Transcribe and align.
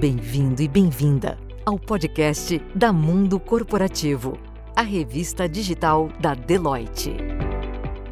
Bem-vindo 0.00 0.62
e 0.62 0.66
bem-vinda 0.66 1.38
ao 1.66 1.78
podcast 1.78 2.58
da 2.74 2.90
Mundo 2.90 3.38
Corporativo, 3.38 4.38
a 4.74 4.80
revista 4.80 5.46
digital 5.46 6.08
da 6.18 6.32
Deloitte. 6.32 7.14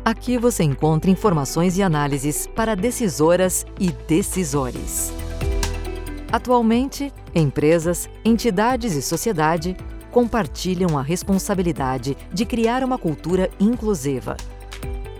Aqui 0.04 0.36
você 0.36 0.64
encontra 0.64 1.10
informações 1.10 1.78
e 1.78 1.82
análises 1.82 2.46
para 2.46 2.76
decisoras 2.76 3.64
e 3.80 3.90
decisores. 4.06 5.10
Atualmente, 6.30 7.10
empresas, 7.34 8.06
entidades 8.22 8.94
e 8.94 9.00
sociedade 9.00 9.74
compartilham 10.10 10.98
a 10.98 11.00
responsabilidade 11.00 12.18
de 12.30 12.44
criar 12.44 12.84
uma 12.84 12.98
cultura 12.98 13.50
inclusiva. 13.58 14.36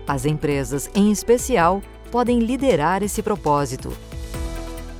As 0.07 0.23
empresas, 0.23 0.87
em 0.93 1.11
especial, 1.11 1.81
podem 2.11 2.37
liderar 2.37 3.01
esse 3.01 3.23
propósito 3.23 3.91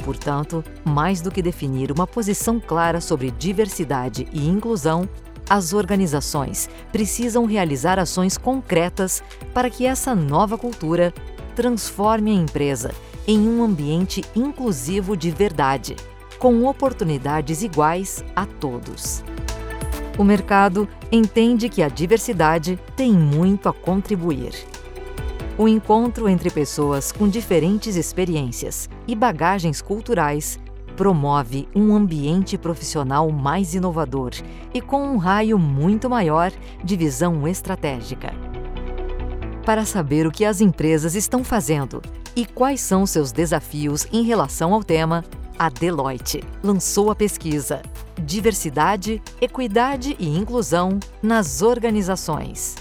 Portanto, 0.09 0.63
mais 0.83 1.21
do 1.21 1.29
que 1.29 1.39
definir 1.39 1.91
uma 1.91 2.07
posição 2.07 2.59
clara 2.59 2.99
sobre 2.99 3.29
diversidade 3.29 4.27
e 4.33 4.47
inclusão, 4.47 5.07
as 5.47 5.71
organizações 5.71 6.67
precisam 6.91 7.45
realizar 7.45 7.99
ações 7.99 8.35
concretas 8.35 9.21
para 9.53 9.69
que 9.69 9.85
essa 9.85 10.15
nova 10.15 10.57
cultura 10.57 11.13
transforme 11.55 12.31
a 12.31 12.33
empresa 12.33 12.91
em 13.27 13.47
um 13.47 13.63
ambiente 13.63 14.25
inclusivo 14.35 15.15
de 15.15 15.29
verdade, 15.29 15.95
com 16.39 16.65
oportunidades 16.65 17.61
iguais 17.61 18.25
a 18.35 18.47
todos. 18.47 19.23
O 20.17 20.23
mercado 20.23 20.89
entende 21.11 21.69
que 21.69 21.83
a 21.83 21.87
diversidade 21.87 22.79
tem 22.95 23.13
muito 23.13 23.69
a 23.69 23.73
contribuir 23.73 24.55
o 25.59 25.67
encontro 25.67 26.29
entre 26.29 26.49
pessoas 26.49 27.11
com 27.11 27.27
diferentes 27.27 27.97
experiências 27.97 28.89
e 29.05 29.13
bagagens 29.13 29.81
culturais 29.81 30.57
promove 30.95 31.67
um 31.75 31.93
ambiente 31.93 32.57
profissional 32.57 33.29
mais 33.29 33.75
inovador 33.75 34.31
e 34.73 34.79
com 34.79 35.01
um 35.03 35.17
raio 35.17 35.59
muito 35.59 36.09
maior 36.09 36.49
de 36.81 36.95
visão 36.95 37.45
estratégica. 37.45 38.33
Para 39.65 39.83
saber 39.83 40.25
o 40.25 40.31
que 40.31 40.45
as 40.45 40.61
empresas 40.61 41.13
estão 41.13 41.43
fazendo 41.43 42.01
e 42.37 42.45
quais 42.45 42.79
são 42.79 43.05
seus 43.05 43.33
desafios 43.33 44.07
em 44.13 44.23
relação 44.23 44.73
ao 44.73 44.81
tema, 44.81 45.25
a 45.57 45.67
Deloitte 45.67 46.41
lançou 46.63 47.11
a 47.11 47.15
pesquisa 47.15 47.81
Diversidade, 48.17 49.21
Equidade 49.41 50.15
e 50.17 50.29
Inclusão 50.29 50.99
nas 51.21 51.61
Organizações 51.61 52.77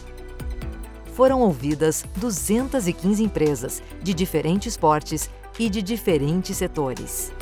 foram 1.18 1.40
ouvidas 1.40 2.04
215 2.14 3.24
empresas 3.24 3.82
de 4.00 4.14
diferentes 4.14 4.76
portes 4.76 5.28
e 5.58 5.68
de 5.68 5.82
diferentes 5.82 6.56
setores. 6.56 7.32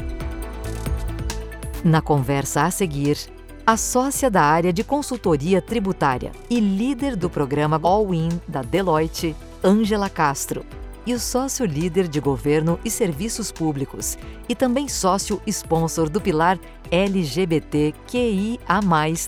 Na 1.84 2.00
conversa 2.00 2.62
a 2.62 2.70
seguir, 2.70 3.18
a 3.66 3.76
sócia 3.76 4.30
da 4.30 4.40
área 4.40 4.72
de 4.72 4.82
consultoria 4.82 5.60
tributária 5.60 6.32
e 6.48 6.58
líder 6.58 7.16
do 7.16 7.28
programa 7.28 7.78
All-in 7.82 8.30
da 8.48 8.62
Deloitte, 8.62 9.36
Ângela 9.62 10.08
Castro, 10.08 10.64
e 11.04 11.12
o 11.12 11.20
sócio 11.20 11.66
líder 11.66 12.08
de 12.08 12.18
governo 12.18 12.80
e 12.82 12.90
serviços 12.90 13.52
públicos 13.52 14.16
e 14.48 14.54
também 14.54 14.88
sócio 14.88 15.38
sponsor 15.46 16.08
do 16.08 16.18
pilar 16.18 16.58
LGBTQIA+, 16.90 18.00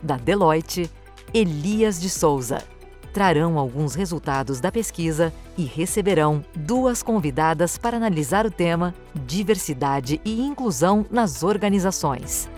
da 0.03 0.17
Deloitte, 0.17 0.91
Elias 1.35 2.01
de 2.01 2.09
Souza 2.09 2.78
trarão 3.12 3.59
alguns 3.59 3.95
resultados 3.95 4.61
da 4.61 4.70
pesquisa 4.70 5.33
e 5.56 5.64
receberão 5.64 6.45
duas 6.55 7.03
convidadas 7.03 7.77
para 7.77 7.97
analisar 7.97 8.47
o 8.47 8.51
tema 8.51 8.95
Diversidade 9.27 10.20
e 10.25 10.41
Inclusão 10.41 11.05
nas 11.11 11.42
Organizações. 11.42 12.48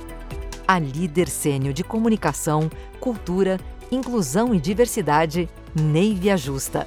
A 0.66 0.78
líder 0.78 1.28
sênior 1.28 1.72
de 1.72 1.82
comunicação, 1.82 2.70
cultura, 3.00 3.58
inclusão 3.90 4.54
e 4.54 4.60
diversidade, 4.60 5.48
Neivia 5.74 6.36
Justa. 6.36 6.86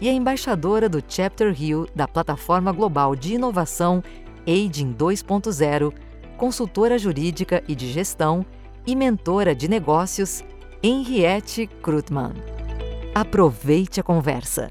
E 0.00 0.08
a 0.08 0.12
embaixadora 0.12 0.88
do 0.88 1.02
Chapter 1.06 1.54
Hill 1.60 1.88
da 1.94 2.06
Plataforma 2.06 2.70
Global 2.70 3.16
de 3.16 3.34
Inovação 3.34 4.02
Aging 4.46 4.94
2.0, 4.94 5.92
consultora 6.36 6.98
jurídica 6.98 7.64
e 7.66 7.74
de 7.74 7.90
gestão 7.90 8.44
e 8.86 8.94
mentora 8.94 9.54
de 9.54 9.68
negócios, 9.68 10.44
Henriette 10.82 11.66
Krutmann. 11.82 12.55
Aproveite 13.18 13.98
a 13.98 14.02
conversa. 14.02 14.70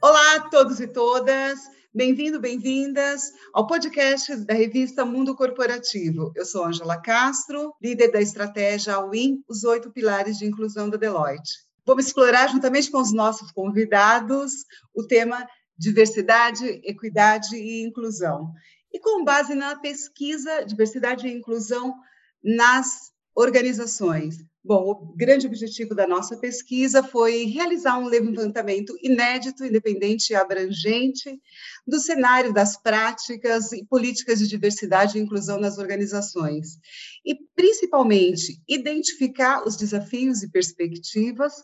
Olá 0.00 0.36
a 0.36 0.40
todos 0.48 0.80
e 0.80 0.86
todas. 0.86 1.58
Bem-vindo, 1.94 2.40
bem-vindas 2.40 3.30
ao 3.52 3.66
podcast 3.66 4.34
da 4.46 4.54
revista 4.54 5.04
Mundo 5.04 5.36
Corporativo. 5.36 6.32
Eu 6.34 6.46
sou 6.46 6.64
Angela 6.64 6.98
Castro, 6.98 7.74
líder 7.82 8.10
da 8.10 8.22
estratégia 8.22 8.98
Win, 9.06 9.44
os 9.46 9.64
oito 9.64 9.92
pilares 9.92 10.38
de 10.38 10.46
inclusão 10.46 10.88
da 10.88 10.96
Deloitte. 10.96 11.58
Vamos 11.84 12.06
explorar, 12.06 12.48
juntamente 12.48 12.90
com 12.90 13.02
os 13.02 13.12
nossos 13.12 13.52
convidados, 13.52 14.52
o 14.94 15.06
tema 15.06 15.46
diversidade, 15.82 16.80
equidade 16.84 17.56
e 17.56 17.82
inclusão. 17.82 18.52
E 18.92 19.00
com 19.00 19.24
base 19.24 19.54
na 19.54 19.74
pesquisa 19.76 20.64
diversidade 20.64 21.26
e 21.26 21.32
inclusão 21.32 21.94
nas 22.42 23.10
organizações. 23.34 24.36
Bom, 24.64 24.90
o 24.90 25.16
grande 25.16 25.44
objetivo 25.44 25.92
da 25.92 26.06
nossa 26.06 26.36
pesquisa 26.36 27.02
foi 27.02 27.46
realizar 27.46 27.98
um 27.98 28.06
levantamento 28.06 28.96
inédito, 29.02 29.64
independente 29.64 30.30
e 30.30 30.36
abrangente 30.36 31.40
do 31.84 31.98
cenário 31.98 32.52
das 32.52 32.80
práticas 32.80 33.72
e 33.72 33.84
políticas 33.84 34.38
de 34.38 34.46
diversidade 34.46 35.18
e 35.18 35.20
inclusão 35.20 35.58
nas 35.58 35.78
organizações. 35.78 36.78
E, 37.26 37.34
principalmente, 37.56 38.62
identificar 38.68 39.66
os 39.66 39.76
desafios 39.76 40.44
e 40.44 40.50
perspectivas, 40.50 41.54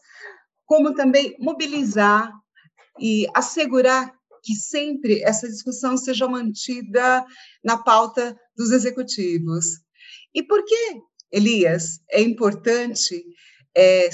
como 0.66 0.92
também 0.92 1.36
mobilizar 1.38 2.32
e 3.00 3.26
assegurar 3.34 4.12
que 4.42 4.54
sempre 4.54 5.22
essa 5.22 5.48
discussão 5.48 5.96
seja 5.96 6.28
mantida 6.28 7.24
na 7.62 7.76
pauta 7.76 8.38
dos 8.56 8.70
executivos. 8.70 9.80
E 10.34 10.42
por 10.42 10.64
que, 10.64 11.00
Elias, 11.30 12.00
é 12.10 12.22
importante 12.22 13.24
é, 13.76 14.08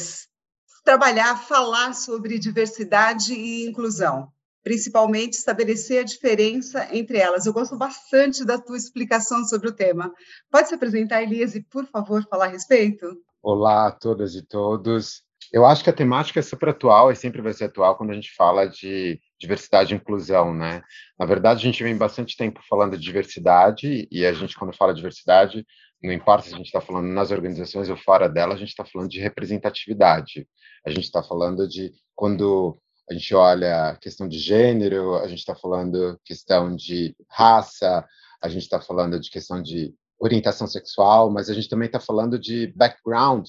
trabalhar, 0.85 1.37
falar 1.37 1.95
sobre 1.95 2.39
diversidade 2.39 3.35
e 3.35 3.67
inclusão? 3.67 4.29
Principalmente 4.63 5.35
estabelecer 5.35 6.01
a 6.01 6.05
diferença 6.05 6.89
entre 6.91 7.19
elas. 7.19 7.45
Eu 7.45 7.53
gosto 7.53 7.77
bastante 7.77 8.45
da 8.45 8.59
tua 8.59 8.79
explicação 8.79 9.45
sobre 9.45 9.69
o 9.69 9.75
tema. 9.75 10.13
Pode 10.51 10.69
se 10.69 10.75
apresentar, 10.75 11.23
Elias, 11.23 11.55
e, 11.55 11.63
por 11.63 11.87
favor, 11.87 12.27
falar 12.29 12.47
a 12.47 12.49
respeito? 12.49 13.07
Olá 13.43 13.89
a 13.89 13.93
todas 13.93 14.35
e 14.35 14.43
todos. 14.43 15.23
Eu 15.55 15.65
acho 15.65 15.85
que 15.85 15.91
a 15.91 15.93
temática 15.93 16.41
é 16.41 16.43
super 16.43 16.71
atual 16.71 17.13
e 17.13 17.15
sempre 17.15 17.41
vai 17.41 17.53
ser 17.53 17.67
atual 17.67 17.97
quando 17.97 18.11
a 18.11 18.15
gente 18.15 18.35
fala 18.35 18.67
de 18.67 19.21
diversidade 19.39 19.95
e 19.95 19.97
inclusão, 19.97 20.53
né? 20.53 20.83
Na 21.17 21.25
verdade, 21.25 21.61
a 21.61 21.63
gente 21.63 21.81
vem 21.81 21.97
bastante 21.97 22.37
tempo 22.37 22.61
falando 22.69 22.99
de 22.99 23.05
diversidade 23.05 24.09
e 24.11 24.27
a 24.27 24.33
gente, 24.33 24.59
quando 24.59 24.77
fala 24.77 24.93
de 24.93 24.97
diversidade, 24.97 25.65
não 26.03 26.13
importa 26.13 26.49
se 26.49 26.55
a 26.55 26.57
gente 26.57 26.67
está 26.67 26.81
falando 26.81 27.07
nas 27.07 27.31
organizações 27.31 27.89
ou 27.89 27.97
fora 27.97 28.29
dela, 28.29 28.55
a 28.55 28.57
gente 28.57 28.71
está 28.71 28.85
falando 28.85 29.09
de 29.09 29.21
representatividade. 29.21 30.45
A 30.85 30.91
gente 30.91 31.05
está 31.05 31.23
falando 31.23 31.69
de 31.69 31.93
quando 32.17 32.77
a 33.09 33.15
gente 33.15 33.33
olha 33.33 33.97
questão 34.01 34.27
de 34.27 34.41
gênero, 34.41 35.15
a 35.19 35.29
gente 35.29 35.39
está 35.39 35.55
falando 35.55 36.19
questão 36.25 36.75
de 36.75 37.15
raça, 37.31 38.05
a 38.43 38.49
gente 38.49 38.63
está 38.63 38.81
falando 38.81 39.21
de 39.21 39.31
questão 39.31 39.63
de 39.63 39.95
orientação 40.19 40.67
sexual, 40.67 41.31
mas 41.31 41.49
a 41.49 41.55
gente 41.55 41.69
também 41.69 41.87
está 41.87 42.01
falando 42.01 42.41
de 42.41 42.73
background 42.75 43.47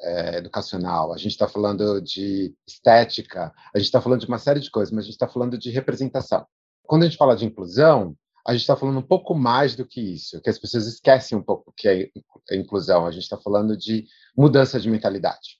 é, 0.00 0.38
educacional, 0.38 1.12
a 1.12 1.16
gente 1.16 1.32
está 1.32 1.48
falando 1.48 2.00
de 2.00 2.54
estética, 2.66 3.52
a 3.74 3.78
gente 3.78 3.86
está 3.86 4.00
falando 4.00 4.20
de 4.20 4.26
uma 4.26 4.38
série 4.38 4.60
de 4.60 4.70
coisas, 4.70 4.92
mas 4.92 5.04
a 5.04 5.06
gente 5.06 5.14
está 5.14 5.28
falando 5.28 5.58
de 5.58 5.70
representação. 5.70 6.46
Quando 6.84 7.02
a 7.02 7.06
gente 7.06 7.18
fala 7.18 7.36
de 7.36 7.44
inclusão, 7.44 8.16
a 8.46 8.52
gente 8.52 8.60
está 8.60 8.76
falando 8.76 8.98
um 8.98 9.02
pouco 9.02 9.34
mais 9.34 9.74
do 9.74 9.84
que 9.84 10.00
isso, 10.00 10.40
que 10.40 10.48
as 10.48 10.58
pessoas 10.58 10.86
esquecem 10.86 11.36
um 11.36 11.42
pouco 11.42 11.72
que 11.76 11.88
é 11.88 12.56
inclusão. 12.56 13.04
A 13.04 13.10
gente 13.10 13.24
está 13.24 13.36
falando 13.36 13.76
de 13.76 14.06
mudança 14.36 14.78
de 14.78 14.88
mentalidade. 14.88 15.58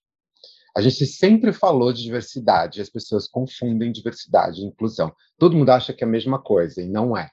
A 0.76 0.80
gente 0.80 1.04
sempre 1.06 1.52
falou 1.52 1.92
de 1.92 2.02
diversidade, 2.02 2.80
as 2.80 2.90
pessoas 2.90 3.26
confundem 3.26 3.90
diversidade 3.90 4.60
e 4.60 4.64
inclusão. 4.64 5.12
Todo 5.38 5.56
mundo 5.56 5.70
acha 5.70 5.92
que 5.92 6.04
é 6.04 6.06
a 6.06 6.10
mesma 6.10 6.38
coisa 6.38 6.82
e 6.82 6.88
não 6.88 7.16
é. 7.16 7.30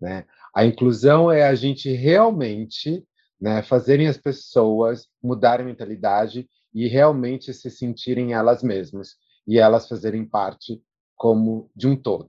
Né? 0.00 0.24
A 0.54 0.64
inclusão 0.64 1.32
é 1.32 1.44
a 1.44 1.54
gente 1.54 1.90
realmente 1.90 3.02
né, 3.40 3.62
fazerem 3.62 4.08
as 4.08 4.16
pessoas 4.16 5.08
mudarem 5.22 5.64
a 5.64 5.68
mentalidade 5.68 6.48
e 6.72 6.88
realmente 6.88 7.52
se 7.52 7.70
sentirem 7.70 8.32
elas 8.32 8.62
mesmas 8.62 9.16
e 9.46 9.58
elas 9.58 9.88
fazerem 9.88 10.24
parte 10.24 10.82
como 11.14 11.70
de 11.74 11.86
um 11.86 11.96
todo, 11.96 12.28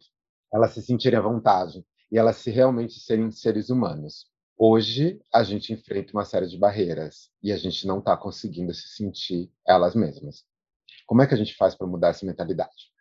elas 0.53 0.73
se 0.73 0.81
sentirem 0.81 1.17
à 1.17 1.21
vontade 1.21 1.85
e 2.11 2.17
elas 2.17 2.37
se 2.37 2.51
realmente 2.51 2.99
serem 2.99 3.31
seres 3.31 3.69
humanos. 3.69 4.27
Hoje, 4.57 5.19
a 5.33 5.43
gente 5.43 5.73
enfrenta 5.73 6.13
uma 6.13 6.23
série 6.23 6.47
de 6.47 6.57
barreiras 6.57 7.29
e 7.43 7.51
a 7.51 7.57
gente 7.57 7.85
não 7.85 7.99
está 7.99 8.15
conseguindo 8.15 8.73
se 8.73 8.87
sentir 8.89 9.51
elas 9.67 9.95
mesmas. 9.95 10.45
Como 11.05 11.21
é 11.21 11.27
que 11.27 11.33
a 11.33 11.37
gente 11.37 11.55
faz 11.55 11.75
para 11.75 11.87
mudar 11.87 12.09
essa 12.09 12.25
mentalidade? 12.25 12.93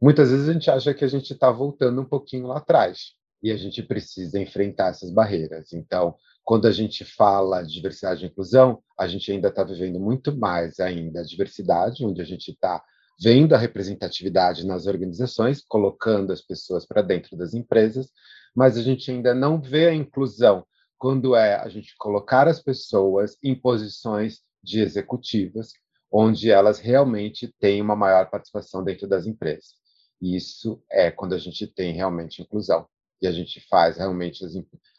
Muitas 0.00 0.30
vezes 0.30 0.48
a 0.48 0.52
gente 0.52 0.70
acha 0.70 0.94
que 0.94 1.04
a 1.04 1.08
gente 1.08 1.32
está 1.32 1.50
voltando 1.50 2.00
um 2.00 2.04
pouquinho 2.04 2.46
lá 2.46 2.58
atrás 2.58 3.14
e 3.42 3.50
a 3.50 3.56
gente 3.56 3.82
precisa 3.82 4.38
enfrentar 4.38 4.88
essas 4.88 5.10
barreiras. 5.10 5.72
Então, 5.72 6.14
quando 6.44 6.66
a 6.66 6.72
gente 6.72 7.04
fala 7.04 7.62
de 7.62 7.72
diversidade 7.72 8.24
e 8.24 8.28
inclusão, 8.28 8.82
a 8.98 9.06
gente 9.06 9.30
ainda 9.30 9.48
está 9.48 9.62
vivendo 9.64 10.00
muito 10.00 10.36
mais 10.36 10.80
ainda 10.80 11.20
a 11.20 11.24
diversidade, 11.24 12.04
onde 12.04 12.20
a 12.20 12.24
gente 12.24 12.50
está 12.50 12.82
vendo 13.22 13.54
a 13.54 13.58
representatividade 13.58 14.66
nas 14.66 14.86
organizações, 14.86 15.62
colocando 15.62 16.32
as 16.32 16.40
pessoas 16.40 16.86
para 16.86 17.02
dentro 17.02 17.36
das 17.36 17.54
empresas, 17.54 18.10
mas 18.54 18.76
a 18.76 18.82
gente 18.82 19.10
ainda 19.10 19.34
não 19.34 19.60
vê 19.60 19.88
a 19.88 19.94
inclusão 19.94 20.66
quando 20.98 21.34
é 21.34 21.54
a 21.56 21.68
gente 21.68 21.94
colocar 21.98 22.48
as 22.48 22.62
pessoas 22.62 23.36
em 23.42 23.54
posições 23.54 24.40
de 24.62 24.80
executivas, 24.80 25.72
onde 26.12 26.50
elas 26.50 26.78
realmente 26.78 27.54
têm 27.58 27.80
uma 27.80 27.96
maior 27.96 28.28
participação 28.28 28.82
dentro 28.82 29.06
das 29.06 29.26
empresas. 29.26 29.74
E 30.20 30.36
isso 30.36 30.82
é 30.90 31.10
quando 31.10 31.34
a 31.34 31.38
gente 31.38 31.66
tem 31.66 31.94
realmente 31.94 32.42
inclusão 32.42 32.86
e 33.20 33.26
a 33.26 33.32
gente 33.32 33.60
faz 33.68 33.96
realmente 33.96 34.44
as, 34.44 34.52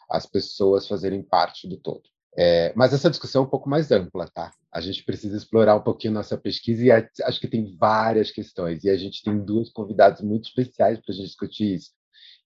as 0.10 0.26
pessoas 0.26 0.88
fazerem 0.88 1.22
parte 1.22 1.68
do 1.68 1.78
todo. 1.78 2.04
É, 2.38 2.72
mas 2.76 2.94
essa 2.94 3.10
discussão 3.10 3.44
é 3.44 3.46
um 3.46 3.50
pouco 3.50 3.70
mais 3.70 3.92
ampla, 3.92 4.28
tá? 4.28 4.52
A 4.72 4.80
gente 4.80 5.04
precisa 5.04 5.36
explorar 5.36 5.76
um 5.76 5.84
pouquinho 5.84 6.14
nossa 6.14 6.38
pesquisa 6.38 6.86
e 6.86 6.92
acho 7.24 7.42
que 7.42 7.48
tem 7.48 7.76
várias 7.78 8.32
questões. 8.32 8.84
E 8.84 8.90
a 8.90 8.96
gente 8.96 9.22
tem 9.22 9.38
duas 9.38 9.70
convidadas 9.70 10.22
muito 10.22 10.48
especiais 10.48 11.00
para 11.00 11.14
a 11.14 11.16
gente 11.16 11.28
discutir 11.28 11.76
isso. 11.76 11.92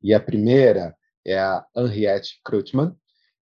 E 0.01 0.13
a 0.13 0.19
primeira 0.19 0.95
é 1.24 1.38
a 1.38 1.63
Henriette 1.75 2.39
Krutman, 2.44 2.95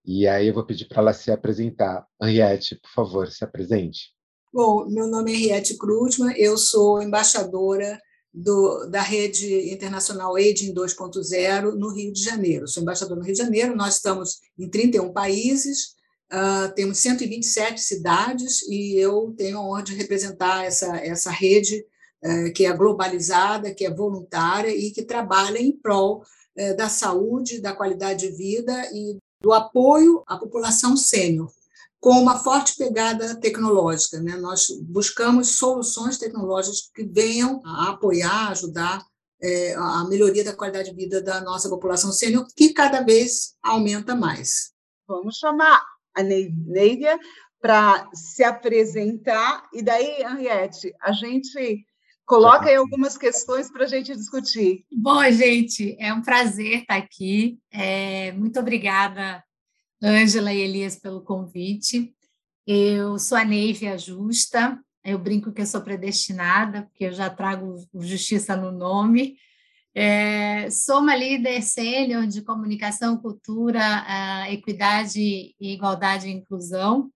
e 0.06 0.28
aí 0.28 0.48
eu 0.48 0.54
vou 0.54 0.66
pedir 0.66 0.86
para 0.86 1.02
ela 1.02 1.14
se 1.14 1.32
apresentar. 1.32 2.06
Henriette, 2.22 2.76
por 2.76 2.90
favor, 2.92 3.28
se 3.30 3.44
apresente. 3.44 4.14
Bom, 4.54 4.86
meu 4.86 5.08
nome 5.08 5.32
é 5.32 5.36
Henriette 5.36 5.78
Krutman, 5.78 6.36
eu 6.38 6.58
sou 6.58 7.02
embaixadora 7.02 8.00
do, 8.34 8.88
da 8.88 9.02
rede 9.02 9.72
internacional 9.72 10.36
Aging 10.36 10.74
2.0 10.74 11.76
no 11.76 11.90
Rio 11.90 12.12
de 12.12 12.24
Janeiro. 12.24 12.68
Sou 12.68 12.82
embaixadora 12.82 13.20
no 13.20 13.26
Rio 13.26 13.36
de 13.36 13.42
Janeiro, 13.42 13.76
nós 13.76 13.96
estamos 13.96 14.40
em 14.58 14.68
31 14.68 15.14
países, 15.14 15.96
uh, 16.32 16.74
temos 16.74 16.98
127 16.98 17.80
cidades 17.80 18.64
e 18.68 18.98
eu 18.98 19.34
tenho 19.38 19.60
a 19.60 19.62
honra 19.62 19.84
de 19.84 19.94
representar 19.94 20.66
essa, 20.66 20.98
essa 20.98 21.30
rede 21.30 21.86
uh, 22.24 22.52
que 22.54 22.66
é 22.66 22.76
globalizada, 22.76 23.74
que 23.74 23.86
é 23.86 23.94
voluntária 23.94 24.76
e 24.76 24.90
que 24.90 25.04
trabalha 25.04 25.60
em 25.60 25.72
prol 25.72 26.24
uh, 26.58 26.76
da 26.76 26.90
saúde, 26.90 27.62
da 27.62 27.76
qualidade 27.76 28.28
de 28.28 28.36
vida 28.36 28.90
e 28.92 29.18
do 29.44 29.54
apoio 29.54 30.24
à 30.26 30.38
população 30.38 30.98
sênior, 30.98 31.52
com 32.04 32.20
uma 32.20 32.38
forte 32.38 32.76
pegada 32.76 33.40
tecnológica. 33.40 34.20
Né? 34.20 34.36
Nós 34.36 34.68
buscamos 34.82 35.56
soluções 35.56 36.18
tecnológicas 36.18 36.92
que 36.94 37.06
venham 37.06 37.62
a 37.66 37.92
apoiar, 37.92 38.50
ajudar 38.50 39.02
é, 39.42 39.74
a 39.74 40.06
melhoria 40.10 40.44
da 40.44 40.54
qualidade 40.54 40.90
de 40.90 40.96
vida 40.98 41.22
da 41.22 41.40
nossa 41.40 41.70
população 41.70 42.12
sênior, 42.12 42.46
que 42.58 42.74
cada 42.74 43.00
vez 43.00 43.56
aumenta 43.64 44.14
mais. 44.16 44.74
Vamos 45.08 45.38
chamar 45.38 45.82
a 46.14 46.22
Neívia 46.22 47.18
para 47.62 48.10
se 48.14 48.44
apresentar, 48.44 49.64
e 49.74 49.82
daí, 49.82 50.24
Henriette, 50.24 50.94
a 51.02 51.14
gente 51.14 51.86
coloca 52.26 52.68
aí 52.68 52.76
algumas 52.76 53.18
questões 53.18 53.72
para 53.72 53.86
a 53.86 53.88
gente 53.88 54.14
discutir. 54.14 54.86
Bom, 54.92 55.24
gente, 55.32 55.96
é 55.98 56.14
um 56.14 56.22
prazer 56.22 56.82
estar 56.82 56.98
aqui. 56.98 57.58
É, 57.72 58.34
muito 58.34 58.60
obrigada, 58.60 59.42
Ângela 60.04 60.54
e 60.54 60.60
Elias, 60.60 61.00
pelo 61.00 61.22
convite. 61.22 62.14
Eu 62.68 63.18
sou 63.18 63.38
a 63.38 63.46
Neívia 63.46 63.98
Justa, 63.98 64.80
eu 65.04 65.18
brinco 65.18 65.52
que 65.52 65.62
eu 65.62 65.66
sou 65.66 65.82
predestinada, 65.82 66.84
porque 66.84 67.06
eu 67.06 67.14
já 67.14 67.30
trago 67.30 67.78
justiça 68.02 68.56
no 68.56 68.72
nome. 68.72 69.38
É, 69.96 70.70
sou 70.70 71.00
uma 71.00 71.16
líder 71.16 71.62
sênior 71.62 72.28
de 72.28 72.42
comunicação, 72.42 73.18
cultura, 73.18 74.06
equidade, 74.50 75.56
igualdade 75.60 76.28
e 76.28 76.32
inclusão 76.32 77.12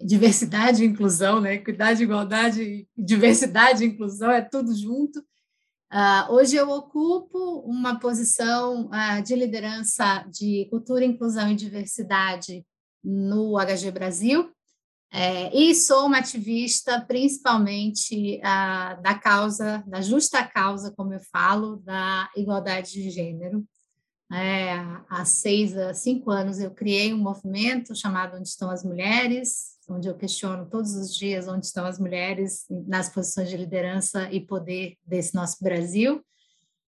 diversidade 0.00 0.82
e 0.82 0.86
inclusão, 0.86 1.40
né? 1.40 1.54
Equidade, 1.54 2.02
igualdade, 2.02 2.86
diversidade 2.96 3.84
e 3.84 3.88
inclusão, 3.88 4.30
é 4.30 4.42
tudo 4.42 4.74
junto. 4.76 5.24
Uh, 5.96 6.34
hoje 6.34 6.54
eu 6.56 6.68
ocupo 6.68 7.60
uma 7.60 7.98
posição 7.98 8.90
uh, 8.90 9.22
de 9.22 9.34
liderança 9.34 10.26
de 10.30 10.66
cultura, 10.68 11.06
inclusão 11.06 11.50
e 11.50 11.56
diversidade 11.56 12.66
no 13.02 13.56
HG 13.58 13.90
Brasil, 13.92 14.52
é, 15.10 15.56
e 15.56 15.74
sou 15.74 16.04
uma 16.04 16.18
ativista 16.18 17.00
principalmente 17.00 18.36
uh, 18.40 19.00
da 19.00 19.18
causa, 19.18 19.82
da 19.86 20.02
justa 20.02 20.44
causa, 20.44 20.92
como 20.94 21.14
eu 21.14 21.20
falo, 21.32 21.76
da 21.76 22.28
igualdade 22.36 22.92
de 22.92 23.08
gênero. 23.08 23.64
É, 24.32 24.72
há 25.08 25.24
seis 25.24 25.76
a 25.76 25.94
cinco 25.94 26.30
anos 26.30 26.58
eu 26.58 26.72
criei 26.72 27.14
um 27.14 27.18
movimento 27.18 27.94
chamado 27.94 28.36
Onde 28.36 28.48
Estão 28.48 28.70
as 28.70 28.82
Mulheres, 28.82 29.76
onde 29.88 30.08
eu 30.08 30.16
questiono 30.16 30.66
todos 30.66 30.96
os 30.96 31.14
dias 31.14 31.46
onde 31.46 31.66
estão 31.66 31.86
as 31.86 31.98
mulheres 31.98 32.66
nas 32.68 33.08
posições 33.08 33.48
de 33.48 33.56
liderança 33.56 34.28
e 34.32 34.40
poder 34.40 34.96
desse 35.06 35.34
nosso 35.34 35.62
Brasil. 35.62 36.20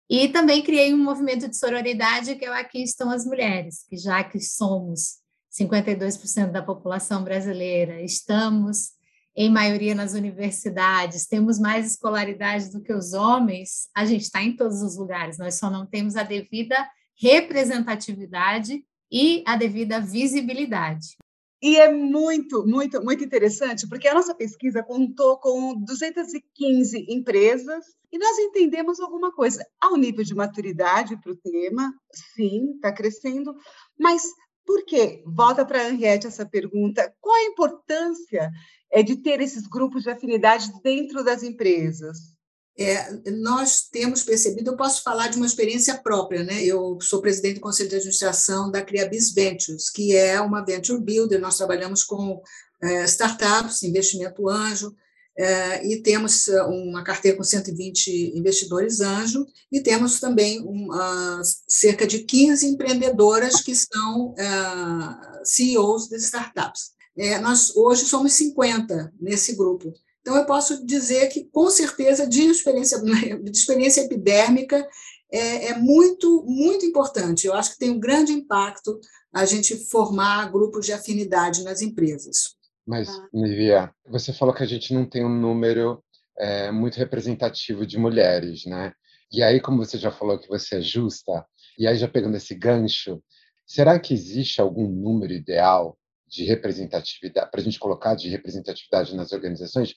E 0.08 0.28
também 0.28 0.62
criei 0.62 0.94
um 0.94 1.02
movimento 1.02 1.46
de 1.48 1.56
sororidade 1.56 2.36
que 2.36 2.44
é 2.44 2.50
o 2.50 2.54
Aqui 2.54 2.82
Estão 2.82 3.10
as 3.10 3.26
Mulheres, 3.26 3.84
que 3.86 3.98
já 3.98 4.24
que 4.24 4.40
somos 4.40 5.18
52% 5.52 6.50
da 6.50 6.62
população 6.62 7.22
brasileira, 7.22 8.00
estamos 8.00 8.96
em 9.36 9.50
maioria 9.50 9.94
nas 9.94 10.14
universidades, 10.14 11.26
temos 11.26 11.58
mais 11.58 11.92
escolaridade 11.92 12.70
do 12.70 12.80
que 12.80 12.92
os 12.92 13.12
homens, 13.12 13.88
a 13.94 14.06
gente 14.06 14.22
está 14.22 14.42
em 14.42 14.56
todos 14.56 14.80
os 14.80 14.96
lugares, 14.96 15.36
nós 15.36 15.56
só 15.56 15.68
não 15.68 15.84
temos 15.84 16.16
a 16.16 16.22
devida 16.22 16.76
representatividade 17.18 18.84
e 19.10 19.42
a 19.46 19.56
devida 19.56 20.00
visibilidade. 20.00 21.16
E 21.62 21.76
é 21.78 21.90
muito, 21.90 22.66
muito, 22.66 23.02
muito 23.02 23.24
interessante, 23.24 23.88
porque 23.88 24.06
a 24.06 24.14
nossa 24.14 24.34
pesquisa 24.34 24.82
contou 24.82 25.38
com 25.38 25.74
215 25.74 27.06
empresas 27.08 27.84
e 28.12 28.18
nós 28.18 28.38
entendemos 28.38 29.00
alguma 29.00 29.32
coisa. 29.32 29.64
Há 29.80 29.92
um 29.92 29.96
nível 29.96 30.22
de 30.22 30.34
maturidade 30.34 31.16
para 31.16 31.32
o 31.32 31.36
tema, 31.36 31.94
sim, 32.34 32.72
está 32.74 32.92
crescendo, 32.92 33.54
mas 33.98 34.22
por 34.66 34.84
quê? 34.84 35.22
Volta 35.24 35.64
para 35.64 35.80
a 35.80 35.88
Henriette 35.88 36.26
essa 36.26 36.44
pergunta. 36.44 37.14
Qual 37.20 37.34
a 37.34 37.44
importância 37.44 38.50
é, 38.90 39.02
de 39.02 39.16
ter 39.16 39.40
esses 39.40 39.66
grupos 39.66 40.02
de 40.02 40.10
afinidade 40.10 40.70
dentro 40.82 41.24
das 41.24 41.42
empresas? 41.42 42.35
É, 42.78 43.30
nós 43.30 43.88
temos 43.90 44.22
percebido, 44.22 44.70
eu 44.70 44.76
posso 44.76 45.02
falar 45.02 45.28
de 45.28 45.38
uma 45.38 45.46
experiência 45.46 45.96
própria, 45.96 46.44
né? 46.44 46.62
Eu 46.62 46.98
sou 47.00 47.22
presidente 47.22 47.54
do 47.54 47.62
Conselho 47.62 47.88
de 47.88 47.96
Administração 47.96 48.70
da 48.70 48.82
Criabis 48.82 49.32
Ventures, 49.32 49.88
que 49.88 50.14
é 50.14 50.38
uma 50.40 50.64
venture 50.64 51.00
builder, 51.00 51.40
nós 51.40 51.56
trabalhamos 51.56 52.04
com 52.04 52.42
é, 52.82 53.04
startups, 53.04 53.82
investimento 53.82 54.46
anjo, 54.48 54.94
é, 55.38 55.86
e 55.86 56.02
temos 56.02 56.48
é, 56.48 56.62
uma 56.64 57.04
carteira 57.04 57.36
com 57.36 57.44
120 57.44 58.36
investidores 58.36 59.00
anjo, 59.00 59.46
e 59.70 59.80
temos 59.80 60.18
também 60.18 60.62
um, 60.62 60.88
uh, 60.90 61.42
cerca 61.68 62.06
de 62.06 62.20
15 62.20 62.66
empreendedoras 62.66 63.60
que 63.60 63.74
são 63.74 64.30
uh, 64.30 65.44
CEOs 65.44 66.08
de 66.08 66.16
startups. 66.16 66.96
É, 67.18 67.38
nós 67.38 67.74
hoje 67.76 68.04
somos 68.04 68.32
50 68.34 69.12
nesse 69.20 69.54
grupo. 69.54 69.92
Então, 70.26 70.38
eu 70.38 70.44
posso 70.44 70.84
dizer 70.84 71.28
que, 71.28 71.44
com 71.44 71.70
certeza, 71.70 72.26
de 72.26 72.42
experiência, 72.42 72.98
de 73.40 73.50
experiência 73.56 74.00
epidérmica, 74.00 74.84
é, 75.30 75.68
é, 75.68 75.78
muito, 75.78 76.44
muito 76.44 76.84
importante. 76.84 77.46
Eu 77.46 77.54
acho 77.54 77.70
que 77.70 77.78
tem 77.78 77.90
um 77.90 78.00
grande 78.00 78.32
impacto 78.32 78.98
a 79.32 79.44
gente 79.44 79.76
formar 79.88 80.50
grupos 80.50 80.84
de 80.84 80.92
afinidade 80.92 81.62
nas 81.62 81.80
empresas. 81.80 82.56
Mas, 82.84 83.08
Nivia, 83.32 83.92
você 84.08 84.32
falou 84.32 84.52
que 84.52 84.64
a 84.64 84.66
gente 84.66 84.92
não 84.92 85.08
tem 85.08 85.24
um 85.24 85.28
número 85.28 86.02
é, 86.36 86.72
muito 86.72 86.96
representativo 86.96 87.86
de 87.86 87.96
mulheres, 87.96 88.66
né? 88.66 88.92
E 89.30 89.44
aí, 89.44 89.60
como 89.60 89.84
você 89.84 89.96
já 89.96 90.10
falou 90.10 90.40
que 90.40 90.48
você 90.48 90.78
é 90.78 90.80
justa, 90.80 91.46
e 91.78 91.86
aí 91.86 91.96
já 91.96 92.08
pegando 92.08 92.36
esse 92.36 92.54
gancho, 92.56 93.22
será 93.64 93.96
que 93.96 94.12
existe 94.12 94.60
algum 94.60 94.88
número 94.88 95.32
ideal 95.32 95.96
de 96.26 96.44
representatividade, 96.44 97.48
para 97.48 97.60
a 97.60 97.64
gente 97.64 97.78
colocar 97.78 98.16
de 98.16 98.28
representatividade 98.28 99.14
nas 99.14 99.32
organizações? 99.32 99.94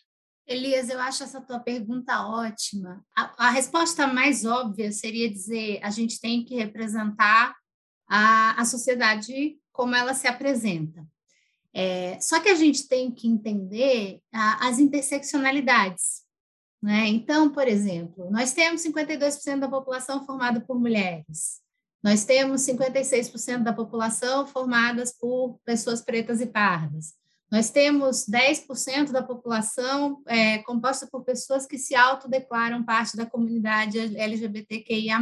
Elias, 0.50 0.90
eu 0.90 1.00
acho 1.00 1.24
essa 1.24 1.40
tua 1.40 1.60
pergunta 1.60 2.26
ótima. 2.26 3.06
A, 3.16 3.48
a, 3.48 3.50
resposta 3.52 4.08
mais 4.08 4.46
óbvia 4.46 4.92
seria 4.92 5.30
dizer 5.30 5.80
a 5.84 5.92
gente 5.92 6.20
tem 6.20 6.44
que 6.44 6.56
representar 6.56 7.56
a, 8.10 8.60
a 8.60 8.66
sociedade 8.66 9.60
como 9.72 9.96
ela 9.96 10.16
se 10.16 10.28
apresenta. 10.28 11.06
É, 11.72 12.20
só 12.20 12.40
que 12.40 12.50
a 12.50 12.56
gente 12.56 12.88
tem 12.88 13.12
que 13.12 13.28
entender 13.28 14.22
a, 14.34 14.68
as 14.68 14.80
interseccionalidades. 14.80 16.24
Né? 16.82 17.08
Então, 17.10 17.52
por 17.52 17.68
exemplo, 17.68 18.32
nós 18.32 18.52
temos 18.52 18.82
52% 18.82 19.60
da 19.60 19.70
população 19.70 20.26
formada 20.26 20.60
por 20.62 20.80
mulheres. 20.80 21.62
Nós 22.02 22.26
temos 22.26 22.62
56% 22.62 23.62
da 23.62 23.74
população 23.74 24.48
formadas 24.48 25.16
por 25.16 25.60
pessoas 25.64 26.02
pretas 26.02 26.42
e 26.42 26.48
pardas. 26.48 27.14
Nós 27.52 27.72
temos 27.72 28.26
10% 28.28 29.12
da 29.12 29.24
população 29.24 30.22
é, 30.28 30.60
composta 30.60 31.08
por 31.12 31.24
pessoas 31.24 31.66
que 31.66 31.78
se 31.78 31.96
autodeclaram 31.96 32.84
parte 32.84 33.18
da 33.18 33.26
comunidade 33.26 33.98
LGBTQIA+. 34.18 35.20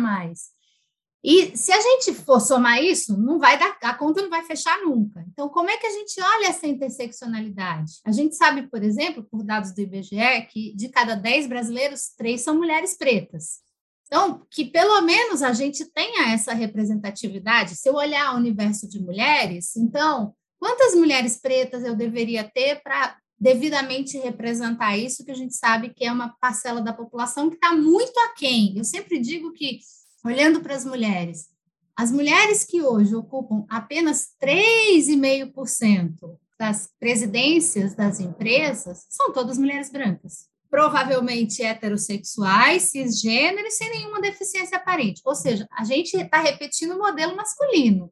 E 1.24 1.58
se 1.58 1.72
a 1.72 1.82
gente 1.82 2.14
for 2.14 2.40
somar 2.40 2.82
isso, 2.82 3.18
não 3.18 3.40
vai 3.40 3.58
dar, 3.58 3.78
a 3.82 3.94
conta 3.94 4.22
não 4.22 4.30
vai 4.30 4.44
fechar 4.44 4.80
nunca. 4.82 5.26
Então, 5.28 5.50
como 5.50 5.70
é 5.70 5.78
que 5.78 5.88
a 5.88 5.92
gente 5.92 6.22
olha 6.22 6.48
essa 6.48 6.68
interseccionalidade? 6.68 7.94
A 8.06 8.12
gente 8.12 8.36
sabe, 8.36 8.68
por 8.68 8.84
exemplo, 8.84 9.24
por 9.24 9.44
dados 9.44 9.74
do 9.74 9.82
IBGE, 9.82 10.48
que 10.50 10.74
de 10.76 10.90
cada 10.90 11.16
10 11.16 11.48
brasileiros, 11.48 12.10
três 12.16 12.42
são 12.42 12.56
mulheres 12.56 12.98
pretas. 12.98 13.60
Então, 14.06 14.46
que 14.50 14.64
pelo 14.66 15.02
menos 15.02 15.44
a 15.44 15.52
gente 15.52 15.86
tenha 15.86 16.34
essa 16.34 16.54
representatividade. 16.54 17.76
Se 17.76 17.90
eu 17.90 17.96
olhar 17.96 18.34
o 18.34 18.38
universo 18.38 18.88
de 18.88 19.02
mulheres, 19.02 19.76
então, 19.76 20.34
quantas 20.60 20.96
mulheres 20.96 21.38
pretas 21.38 21.84
eu 21.84 21.96
deveria 21.96 22.44
ter 22.44 22.82
para 22.82 23.18
devidamente 23.40 24.18
representar 24.18 24.98
isso, 24.98 25.24
que 25.24 25.32
a 25.32 25.36
gente 25.36 25.56
sabe 25.56 25.94
que 25.94 26.04
é 26.04 26.12
uma 26.12 26.36
parcela 26.42 26.82
da 26.82 26.92
população 26.92 27.50
que 27.50 27.56
está 27.56 27.76
muito 27.76 28.18
aquém. 28.22 28.76
Eu 28.76 28.84
sempre 28.84 29.20
digo 29.20 29.54
que, 29.54 29.80
olhando 30.26 30.60
para 30.62 30.76
as 30.76 30.84
mulheres, 30.84 31.50
as 31.96 32.12
mulheres 32.12 32.64
que 32.64 32.82
hoje 32.82 33.16
ocupam 33.16 33.66
apenas 33.70 34.30
3,5% 34.42 36.38
das 36.60 36.90
presidências 37.00 37.94
das 37.94 38.20
empresas 38.20 39.06
são 39.10 39.32
todas 39.32 39.60
mulheres 39.60 39.92
brancas 39.92 40.48
provavelmente 40.70 41.64
heterossexuais, 41.64 42.84
cisgêneros, 42.84 43.76
sem 43.76 43.90
nenhuma 43.90 44.22
deficiência 44.22 44.78
aparente. 44.78 45.22
Ou 45.26 45.36
seja, 45.36 45.68
a 45.72 45.84
gente 45.84 46.16
está 46.16 46.40
repetindo 46.40 46.92
o 46.96 47.00
modelo 47.00 47.36
masculino. 47.36 48.12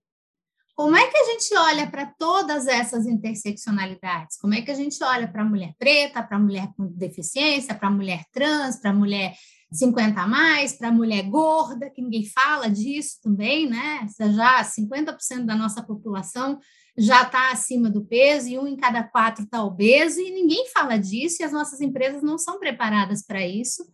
Como 0.75 0.95
é 0.97 1.07
que 1.07 1.17
a 1.17 1.23
gente 1.23 1.55
olha 1.55 1.89
para 1.89 2.05
todas 2.05 2.67
essas 2.67 3.05
interseccionalidades? 3.05 4.37
Como 4.37 4.53
é 4.53 4.61
que 4.61 4.69
a 4.69 4.75
gente 4.75 5.01
olha 5.01 5.25
para 5.25 5.41
a 5.41 5.45
mulher 5.45 5.73
preta, 5.79 6.21
para 6.21 6.35
a 6.35 6.39
mulher 6.39 6.67
com 6.75 6.85
deficiência, 6.87 7.73
para 7.73 7.87
a 7.87 7.91
mulher 7.91 8.25
trans, 8.33 8.75
para 8.81 8.91
a 8.91 8.93
mulher 8.93 9.33
50 9.71 10.19
a 10.19 10.27
mais, 10.27 10.73
para 10.73 10.89
a 10.89 10.91
mulher 10.91 11.23
gorda, 11.23 11.89
que 11.89 12.01
ninguém 12.01 12.25
fala 12.25 12.69
disso 12.69 13.19
também, 13.23 13.69
né? 13.69 14.05
Já 14.35 14.61
50% 14.63 15.45
da 15.45 15.55
nossa 15.55 15.81
população 15.81 16.59
já 16.97 17.23
está 17.23 17.51
acima 17.51 17.89
do 17.89 18.05
peso 18.05 18.49
e 18.49 18.59
um 18.59 18.67
em 18.67 18.75
cada 18.75 19.01
quatro 19.03 19.43
está 19.43 19.63
obeso 19.63 20.19
e 20.19 20.31
ninguém 20.31 20.67
fala 20.73 20.97
disso 20.97 21.37
e 21.39 21.43
as 21.45 21.53
nossas 21.53 21.79
empresas 21.79 22.21
não 22.21 22.37
são 22.37 22.59
preparadas 22.59 23.25
para 23.25 23.45
isso. 23.45 23.85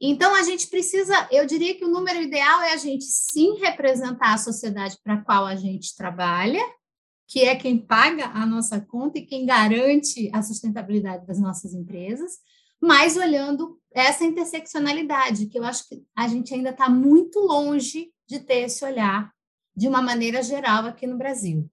Então, 0.00 0.34
a 0.34 0.42
gente 0.42 0.68
precisa, 0.68 1.28
eu 1.30 1.44
diria 1.44 1.74
que 1.74 1.84
o 1.84 1.90
número 1.90 2.22
ideal 2.22 2.62
é 2.62 2.72
a 2.72 2.76
gente 2.76 3.04
sim 3.04 3.56
representar 3.58 4.34
a 4.34 4.38
sociedade 4.38 4.96
para 5.02 5.14
a 5.14 5.24
qual 5.24 5.44
a 5.44 5.56
gente 5.56 5.96
trabalha, 5.96 6.62
que 7.26 7.40
é 7.40 7.56
quem 7.56 7.76
paga 7.76 8.26
a 8.26 8.46
nossa 8.46 8.80
conta 8.80 9.18
e 9.18 9.26
quem 9.26 9.44
garante 9.44 10.30
a 10.32 10.40
sustentabilidade 10.40 11.26
das 11.26 11.40
nossas 11.40 11.74
empresas, 11.74 12.38
mas 12.80 13.16
olhando 13.16 13.78
essa 13.92 14.24
interseccionalidade, 14.24 15.46
que 15.46 15.58
eu 15.58 15.64
acho 15.64 15.88
que 15.88 16.02
a 16.16 16.28
gente 16.28 16.54
ainda 16.54 16.70
está 16.70 16.88
muito 16.88 17.40
longe 17.40 18.10
de 18.26 18.38
ter 18.38 18.60
esse 18.60 18.84
olhar 18.84 19.32
de 19.76 19.88
uma 19.88 20.00
maneira 20.00 20.42
geral 20.42 20.86
aqui 20.86 21.06
no 21.06 21.18
Brasil. 21.18 21.68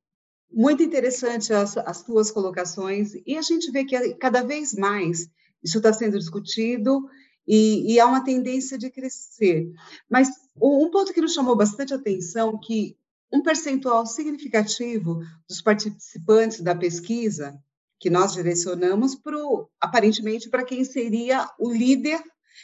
Muito 0.51 0.81
interessante 0.81 1.53
as, 1.53 1.77
as 1.77 2.03
tuas 2.03 2.31
colocações, 2.31 3.13
e 3.25 3.37
a 3.37 3.41
gente 3.41 3.71
vê 3.71 3.85
que 3.85 4.15
cada 4.15 4.41
vez 4.41 4.73
mais 4.73 5.29
isso 5.63 5.77
está 5.77 5.93
sendo 5.93 6.17
discutido 6.17 7.07
e, 7.47 7.93
e, 7.93 7.99
há 7.99 8.05
uma 8.05 8.23
tendência 8.23 8.77
de 8.77 8.89
crescer. 8.89 9.71
Mas 10.09 10.29
um 10.59 10.89
ponto 10.89 11.13
que 11.13 11.21
nos 11.21 11.33
chamou 11.33 11.55
bastante 11.55 11.93
atenção 11.93 12.59
que 12.59 12.97
um 13.31 13.41
percentual 13.41 14.05
significativo 14.05 15.19
dos 15.47 15.61
participantes 15.61 16.61
da 16.61 16.73
pesquisa 16.73 17.59
que 17.99 18.09
nós 18.09 18.33
direcionamos 18.33 19.15
pro, 19.15 19.69
aparentemente 19.79 20.49
para 20.49 20.63
quem 20.63 20.83
seria 20.83 21.49
o 21.59 21.71
líder 21.71 22.21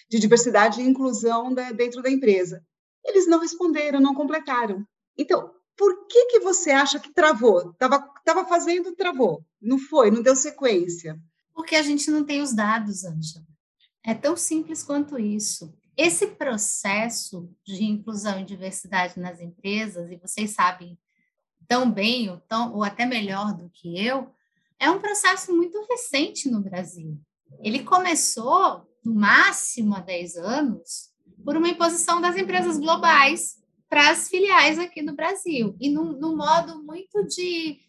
de 0.09 0.19
diversidade 0.19 0.81
e 0.81 0.87
inclusão 0.87 1.53
da, 1.53 1.71
dentro 1.71 2.01
da 2.01 2.09
empresa. 2.09 2.63
Eles 3.03 3.27
não 3.27 3.39
responderam, 3.39 3.99
não 3.99 4.13
completaram. 4.13 4.85
Então, 5.17 5.51
por 5.75 6.07
que, 6.07 6.25
que 6.27 6.39
você 6.39 6.71
acha 6.71 6.99
que 6.99 7.13
travou? 7.13 7.71
Estava 7.71 7.99
tava 8.23 8.45
fazendo, 8.45 8.95
travou. 8.95 9.43
Não 9.61 9.79
foi, 9.79 10.11
não 10.11 10.21
deu 10.21 10.35
sequência. 10.35 11.19
Porque 11.53 11.75
a 11.75 11.81
gente 11.81 12.09
não 12.11 12.23
tem 12.23 12.41
os 12.41 12.53
dados, 12.53 13.03
Ângela. 13.03 13.45
É 14.03 14.13
tão 14.13 14.35
simples 14.35 14.83
quanto 14.83 15.19
isso. 15.19 15.73
Esse 15.95 16.27
processo 16.27 17.49
de 17.65 17.83
inclusão 17.83 18.39
e 18.39 18.45
diversidade 18.45 19.19
nas 19.19 19.39
empresas, 19.39 20.09
e 20.09 20.15
vocês 20.15 20.51
sabem 20.51 20.97
tão 21.67 21.91
bem, 21.91 22.29
ou, 22.29 22.37
tão, 22.37 22.73
ou 22.73 22.83
até 22.83 23.05
melhor 23.05 23.53
do 23.55 23.69
que 23.69 24.03
eu, 24.03 24.33
é 24.79 24.89
um 24.89 24.99
processo 24.99 25.55
muito 25.55 25.85
recente 25.89 26.49
no 26.49 26.61
Brasil. 26.61 27.19
Ele 27.59 27.83
começou, 27.83 28.87
no 29.03 29.13
máximo 29.13 29.95
há 29.95 29.99
10 29.99 30.37
anos, 30.37 31.11
por 31.43 31.55
uma 31.55 31.69
imposição 31.69 32.19
das 32.19 32.35
empresas 32.35 32.77
globais 32.77 33.57
para 33.87 34.09
as 34.09 34.29
filiais 34.29 34.79
aqui 34.79 35.01
no 35.01 35.15
Brasil. 35.15 35.75
E 35.79 35.89
num, 35.89 36.13
num 36.13 36.35
modo 36.35 36.81
muito 36.81 37.23
de 37.27 37.79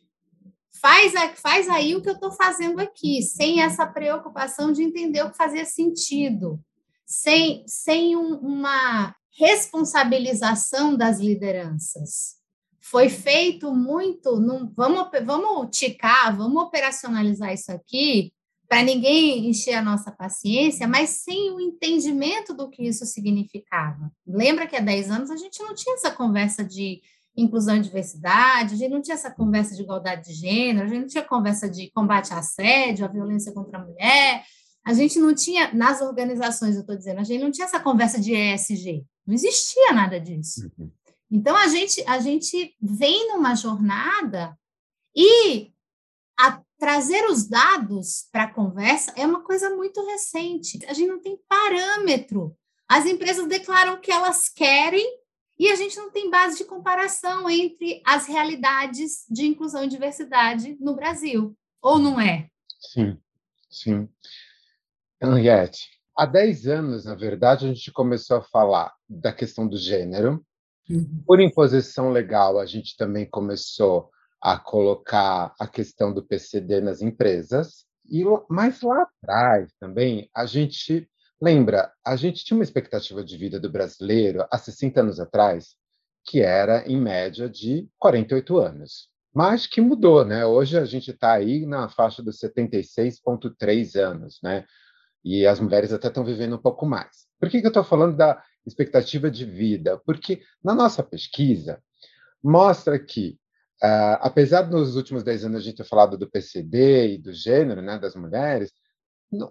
faz, 0.83 1.13
faz 1.41 1.69
aí 1.69 1.95
o 1.95 2.03
que 2.03 2.09
eu 2.09 2.15
estou 2.15 2.33
fazendo 2.33 2.81
aqui, 2.81 3.23
sem 3.23 3.63
essa 3.63 3.87
preocupação 3.87 4.73
de 4.73 4.83
entender 4.83 5.23
o 5.23 5.31
que 5.31 5.37
fazia 5.37 5.65
sentido, 5.65 6.61
sem, 7.07 7.63
sem 7.69 8.17
um, 8.17 8.35
uma 8.39 9.15
responsabilização 9.39 10.97
das 10.97 11.21
lideranças. 11.21 12.37
Foi 12.81 13.09
feito 13.09 13.73
muito, 13.73 14.41
num, 14.41 14.71
vamos, 14.77 15.09
vamos 15.25 15.69
ticar, 15.71 16.37
vamos 16.37 16.61
operacionalizar 16.65 17.55
isso 17.55 17.71
aqui, 17.71 18.33
para 18.69 18.83
ninguém 18.83 19.49
encher 19.49 19.75
a 19.75 19.83
nossa 19.83 20.11
paciência, 20.11 20.89
mas 20.89 21.11
sem 21.11 21.53
o 21.53 21.61
entendimento 21.61 22.55
do 22.55 22.69
que 22.69 22.83
isso 22.83 23.07
significava. 23.07 24.11
Lembra 24.27 24.67
que 24.67 24.75
há 24.75 24.81
10 24.81 25.11
anos 25.11 25.31
a 25.31 25.37
gente 25.37 25.63
não 25.63 25.75
tinha 25.75 25.95
essa 25.95 26.11
conversa 26.11 26.65
de 26.65 27.03
inclusão 27.37 27.77
e 27.77 27.81
diversidade, 27.81 28.75
a 28.75 28.77
gente 28.77 28.91
não 28.91 29.01
tinha 29.01 29.15
essa 29.15 29.31
conversa 29.31 29.75
de 29.75 29.83
igualdade 29.83 30.27
de 30.27 30.35
gênero, 30.35 30.87
a 30.87 30.89
gente 30.89 31.01
não 31.01 31.09
tinha 31.09 31.25
conversa 31.25 31.69
de 31.69 31.91
combate 31.93 32.33
à 32.33 32.39
assédio, 32.39 33.05
à 33.05 33.09
violência 33.09 33.53
contra 33.53 33.79
a 33.79 33.85
mulher, 33.85 34.45
a 34.85 34.93
gente 34.93 35.19
não 35.19 35.35
tinha, 35.35 35.73
nas 35.73 36.01
organizações, 36.01 36.75
eu 36.75 36.81
estou 36.81 36.97
dizendo, 36.97 37.21
a 37.21 37.25
gente 37.25 37.43
não 37.43 37.51
tinha 37.51 37.67
essa 37.67 37.81
conversa 37.81 38.21
de 38.21 38.35
ESG, 38.35 39.05
não 39.27 39.35
existia 39.35 39.93
nada 39.93 40.21
disso. 40.21 40.71
Uhum. 40.79 40.91
Então, 41.31 41.57
a 41.57 41.67
gente, 41.69 42.05
a 42.07 42.19
gente 42.19 42.77
vem 42.81 43.29
numa 43.29 43.55
jornada 43.55 44.59
e 45.17 45.73
a 46.39 46.61
trazer 46.79 47.25
os 47.27 47.47
dados 47.47 48.27
para 48.33 48.45
a 48.45 48.53
conversa 48.53 49.13
é 49.17 49.25
uma 49.25 49.43
coisa 49.43 49.71
muito 49.71 50.05
recente. 50.05 50.85
A 50.87 50.93
gente 50.93 51.09
não 51.09 51.21
tem 51.21 51.39
parâmetro. 51.49 52.57
As 52.89 53.07
empresas 53.07 53.47
declaram 53.47 54.01
que 54.01 54.11
elas 54.11 54.49
querem 54.49 55.22
e 55.63 55.71
a 55.71 55.77
gente 55.77 55.97
não 55.97 56.11
tem 56.11 56.29
base 56.29 56.59
de 56.59 56.65
comparação 56.65 57.49
entre 57.49 58.03
as 58.05 58.27
realidades 58.27 59.25
de 59.31 59.47
inclusão 59.47 59.85
e 59.85 59.89
diversidade 59.89 60.77
no 60.81 60.97
Brasil. 60.97 61.57
Ou 61.81 62.01
não 62.01 62.21
é? 62.21 62.49
Sim, 62.81 63.17
sim. 63.71 64.09
Henriette, 65.23 65.89
há 66.17 66.27
10 66.27 66.67
anos, 66.67 67.05
na 67.05 67.15
verdade, 67.15 67.65
a 67.65 67.69
gente 67.69 67.93
começou 67.93 68.39
a 68.39 68.43
falar 68.43 68.93
da 69.09 69.33
questão 69.33 69.69
do 69.69 69.77
gênero. 69.77 70.45
Uhum. 70.91 71.23
Por 71.25 71.41
imposição 71.41 72.11
legal, 72.11 72.59
a 72.59 72.67
gente 72.67 72.97
também 72.97 73.25
começou 73.25 74.11
a 74.41 74.59
colocar 74.59 75.55
a 75.61 75.69
questão 75.69 76.13
do 76.13 76.25
PCD 76.25 76.81
nas 76.81 77.03
empresas. 77.03 77.87
E 78.11 78.25
mais 78.49 78.83
lá 78.83 79.03
atrás 79.03 79.73
também, 79.79 80.29
a 80.35 80.45
gente 80.45 81.09
lembra, 81.43 81.93
a 82.07 82.15
gente 82.15 82.45
tinha 82.45 82.57
uma 82.57 82.63
expectativa 82.63 83.25
de 83.25 83.37
vida 83.37 83.59
do 83.59 83.69
brasileiro 83.69 84.47
há 84.49 84.57
60 84.57 85.01
anos 85.01 85.19
atrás, 85.19 85.75
que 86.25 86.41
era 86.41 86.87
em 86.87 86.97
média 86.97 87.49
de 87.49 87.89
48 87.99 88.59
anos. 88.59 89.09
Mas 89.35 89.67
que 89.67 89.81
mudou, 89.81 90.25
né? 90.25 90.47
Hoje 90.47 90.79
a 90.79 90.85
gente 90.85 91.11
está 91.11 91.33
aí 91.33 91.67
na 91.67 91.89
faixa 91.89 92.23
dos 92.23 92.39
76,3 92.39 93.97
anos, 93.97 94.39
né? 94.41 94.65
E 95.25 95.45
as 95.45 95.59
mulheres 95.59 95.93
até 95.93 96.07
estão 96.07 96.25
vivendo 96.25 96.55
um 96.55 96.63
pouco 96.63 96.87
mais. 96.87 97.27
Por 97.41 97.51
que, 97.51 97.61
que 97.61 97.67
eu 97.67 97.71
estou 97.71 97.83
falando 97.83 98.17
da 98.17 98.41
expectativa 98.65 99.29
de 99.29 99.45
vida? 99.45 100.01
Porque 100.07 100.43
na 100.63 100.75
nossa 100.75 101.03
pesquisa 101.03 101.83
mostra 102.43 102.99
que 102.99 103.37
Uh, 103.83 104.15
apesar 104.21 104.71
nos 104.71 104.95
últimos 104.95 105.25
10 105.25 105.47
anos 105.47 105.61
a 105.61 105.65
gente 105.65 105.79
ter 105.79 105.85
falado 105.85 106.17
do 106.17 106.31
PCD 106.31 107.15
e 107.15 107.19
do 107.19 107.33
gênero, 107.33 107.83
né, 107.83 107.99
das 107.99 108.15
mulheres, 108.15 108.71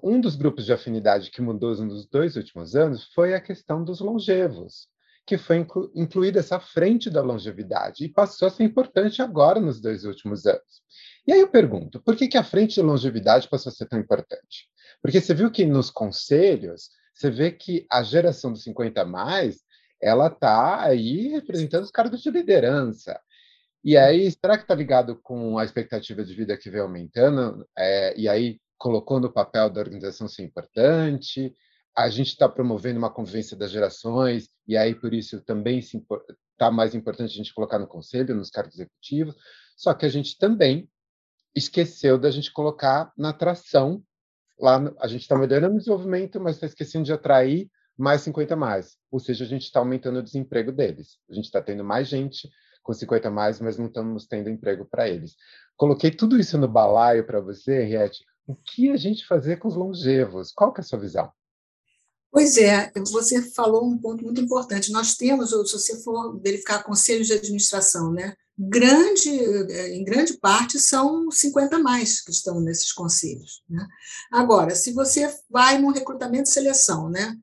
um 0.04 0.22
dos 0.22 0.36
grupos 0.36 0.66
de 0.66 0.74
afinidade 0.74 1.32
que 1.32 1.42
mudou 1.42 1.76
nos 1.84 2.06
dois 2.06 2.36
últimos 2.36 2.76
anos 2.76 3.12
foi 3.16 3.34
a 3.34 3.42
questão 3.42 3.84
dos 3.84 4.00
longevos, 4.00 4.88
que 5.26 5.38
foi 5.38 5.58
inclu 5.58 5.92
incluída 5.96 6.40
essa 6.40 6.60
frente 6.60 7.10
da 7.10 7.22
longevidade 7.22 8.06
e 8.06 8.10
passou 8.10 8.48
a 8.48 8.52
ser 8.52 8.64
importante 8.64 9.22
agora 9.22 9.60
nos 9.60 9.82
dois 9.82 10.06
últimos 10.06 10.46
anos. 10.46 10.84
E 11.26 11.34
aí 11.34 11.40
eu 11.40 11.50
pergunto, 11.50 12.00
por 12.02 12.16
que, 12.16 12.28
que 12.28 12.38
a 12.38 12.44
frente 12.44 12.80
da 12.80 12.86
longevidade 12.86 13.50
passou 13.50 13.72
a 13.72 13.74
ser 13.74 13.88
tão 13.88 14.00
importante? 14.00 14.70
Porque 15.02 15.20
você 15.20 15.34
viu 15.34 15.50
que 15.50 15.66
nos 15.66 15.90
conselhos, 15.90 16.90
você 17.14 17.32
vê 17.32 17.52
que 17.52 17.86
a 17.90 18.04
geração 18.04 18.52
dos 18.52 18.64
50 18.64 19.04
mais, 19.06 19.62
ela 20.02 20.28
está 20.28 20.84
aí 20.84 21.28
representando 21.30 21.84
os 21.84 21.92
cargos 21.92 22.22
de 22.22 22.30
liderança. 22.30 23.20
E 23.84 23.98
aí, 23.98 24.32
será 24.32 24.58
que 24.58 24.64
está 24.64 24.76
ligado 24.76 25.20
com 25.24 25.58
a 25.58 25.64
expectativa 25.64 26.24
de 26.24 26.36
vida 26.36 26.56
que 26.56 26.70
vem 26.70 26.82
aumentando? 26.82 27.68
É, 27.76 28.14
e 28.20 28.30
aí, 28.30 28.60
colocou 28.82 29.20
no 29.20 29.32
papel 29.32 29.70
da 29.70 29.80
organização 29.80 30.28
ser 30.28 30.42
importante? 30.42 31.56
A 31.96 32.10
gente 32.10 32.30
está 32.30 32.50
promovendo 32.50 32.98
uma 32.98 33.14
convivência 33.14 33.56
das 33.56 33.70
gerações, 33.70 34.50
e 34.68 34.76
aí, 34.76 34.96
por 34.96 35.14
isso, 35.14 35.40
também 35.42 35.78
está 35.78 36.72
mais 36.72 36.96
importante 36.96 37.32
a 37.32 37.38
gente 37.38 37.54
colocar 37.54 37.78
no 37.78 37.86
conselho, 37.86 38.34
nos 38.34 38.50
cargos 38.50 38.74
executivos. 38.74 39.36
Só 39.78 39.94
que 39.94 40.04
a 40.04 40.10
gente 40.10 40.36
também 40.36 40.90
esqueceu 41.56 42.18
da 42.18 42.32
gente 42.32 42.52
colocar 42.52 43.14
na 43.16 43.30
atração. 43.30 44.04
Lá, 44.60 44.80
no, 44.80 44.96
a 45.00 45.08
gente 45.08 45.22
está 45.22 45.38
melhorando 45.38 45.76
o 45.76 45.78
desenvolvimento, 45.78 46.40
mas 46.40 46.56
está 46.56 46.66
esquecendo 46.66 47.06
de 47.06 47.14
atrair 47.14 47.70
mais 47.96 48.22
50 48.22 48.56
mais. 48.56 48.98
Ou 49.12 49.20
seja, 49.20 49.44
a 49.44 49.48
gente 49.48 49.64
está 49.64 49.80
aumentando 49.80 50.18
o 50.18 50.24
desemprego 50.24 50.72
deles. 50.72 51.20
A 51.30 51.36
gente 51.36 51.46
está 51.46 51.62
tendo 51.62 51.84
mais 51.84 52.08
gente 52.08 52.50
com 52.82 52.94
50 52.94 53.30
mais, 53.30 53.62
mas 53.62 53.78
não 53.78 53.86
estamos 53.86 54.26
tendo 54.26 54.50
emprego 54.50 54.86
para 54.86 55.08
eles. 55.08 55.36
Coloquei 55.78 56.10
tudo 56.10 56.40
isso 56.40 56.58
no 56.58 56.68
balaio 56.68 57.24
para 57.24 57.40
você, 57.40 57.84
Henriette. 57.84 58.26
O 58.48 58.56
que 58.56 58.90
a 58.92 58.98
gente 58.98 59.26
fazer 59.28 59.58
com 59.58 59.68
os 59.68 59.76
longevos? 59.76 60.52
Qual 60.52 60.74
que 60.74 60.82
é 60.82 60.84
a 60.84 60.86
sua 60.86 61.00
visão? 61.00 61.32
Pois 62.32 62.58
é, 62.58 62.92
você 62.96 63.42
falou 63.42 63.86
um 63.86 63.98
ponto 63.98 64.24
muito 64.24 64.40
importante. 64.40 64.92
Nós 64.92 65.16
temos, 65.16 65.50
se 65.50 65.74
você 65.74 66.02
for 66.02 66.40
verificar 66.40 66.84
conselhos 66.84 67.28
de 67.28 67.34
administração, 67.34 68.12
né, 68.14 68.36
grande, 68.58 69.30
em 69.30 70.04
grande 70.06 70.38
parte 70.38 70.80
são 70.80 71.30
50 71.30 71.80
mais 71.80 72.22
que 72.22 72.32
estão 72.32 72.62
nesses 72.62 72.94
conselhos. 72.94 73.64
Né? 73.70 73.86
Agora, 74.32 74.76
se 74.76 74.94
você 74.94 75.30
vai 75.50 75.78
no 75.78 75.92
recrutamento 75.92 76.50
e 76.50 76.54
seleção, 76.54 77.10
né, 77.10 77.36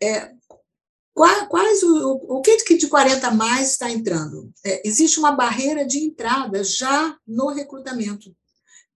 é, 0.00 0.30
Quais 1.48 1.82
o, 1.82 2.12
o 2.28 2.42
que 2.42 2.76
de 2.76 2.88
40 2.88 3.30
mais 3.30 3.70
está 3.70 3.90
entrando? 3.90 4.52
É, 4.62 4.86
existe 4.86 5.18
uma 5.18 5.32
barreira 5.32 5.86
de 5.86 5.98
entrada 5.98 6.62
já 6.62 7.16
no 7.26 7.48
recrutamento. 7.48 8.36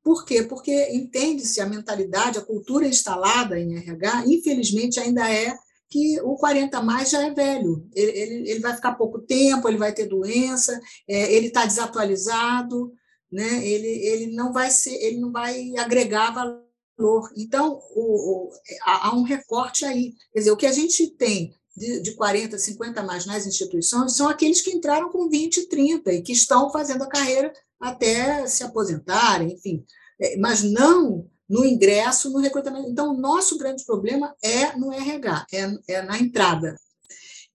Por 0.03 0.25
quê? 0.25 0.43
Porque 0.43 0.91
entende-se 0.93 1.61
a 1.61 1.67
mentalidade, 1.67 2.39
a 2.39 2.45
cultura 2.45 2.87
instalada 2.87 3.59
em 3.59 3.77
RH, 3.77 4.25
infelizmente, 4.27 4.99
ainda 4.99 5.31
é 5.31 5.55
que 5.91 6.21
o 6.23 6.37
40 6.37 6.81
mais 6.83 7.11
já 7.11 7.27
é 7.27 7.35
velho. 7.35 7.87
Ele, 7.95 8.11
ele, 8.13 8.51
ele 8.51 8.61
vai 8.61 8.75
ficar 8.75 8.95
pouco 8.95 9.21
tempo, 9.21 9.69
ele 9.69 9.77
vai 9.77 9.93
ter 9.93 10.07
doença, 10.07 10.81
é, 11.07 11.33
ele 11.35 11.49
está 11.49 11.67
desatualizado, 11.67 12.93
né? 13.31 13.67
ele, 13.67 13.89
ele 13.89 14.35
não 14.35 14.53
vai 14.53 14.71
ser, 14.71 14.95
ele 14.95 15.19
não 15.19 15.33
vai 15.33 15.77
agregar 15.77 16.33
valor. 16.33 17.31
Então, 17.37 17.81
o, 17.95 18.49
o, 18.49 18.51
há 18.85 19.15
um 19.15 19.23
recorte 19.23 19.85
aí. 19.85 20.15
Quer 20.33 20.39
dizer, 20.39 20.51
o 20.53 20.57
que 20.57 20.67
a 20.67 20.73
gente 20.73 21.09
tem 21.17 21.53
de, 21.77 22.01
de 22.01 22.15
40, 22.15 22.59
50 22.59 23.03
mais 23.03 23.27
nas 23.27 23.47
instituições 23.47 24.17
são 24.17 24.29
aqueles 24.29 24.61
que 24.61 24.71
entraram 24.71 25.11
com 25.11 25.29
20, 25.29 25.67
30 25.67 26.13
e 26.13 26.23
que 26.23 26.33
estão 26.33 26.71
fazendo 26.71 27.03
a 27.03 27.09
carreira 27.09 27.53
até 27.81 28.47
se 28.47 28.63
aposentarem, 28.63 29.53
enfim, 29.53 29.85
é, 30.21 30.37
mas 30.37 30.63
não 30.63 31.27
no 31.49 31.65
ingresso, 31.65 32.31
no 32.31 32.39
recrutamento. 32.39 32.89
Então, 32.89 33.13
o 33.13 33.21
nosso 33.21 33.59
grande 33.59 33.85
problema 33.85 34.35
é 34.41 34.77
no 34.77 34.93
RH, 34.93 35.47
é, 35.53 35.95
é 35.95 36.03
na 36.03 36.17
entrada. 36.19 36.77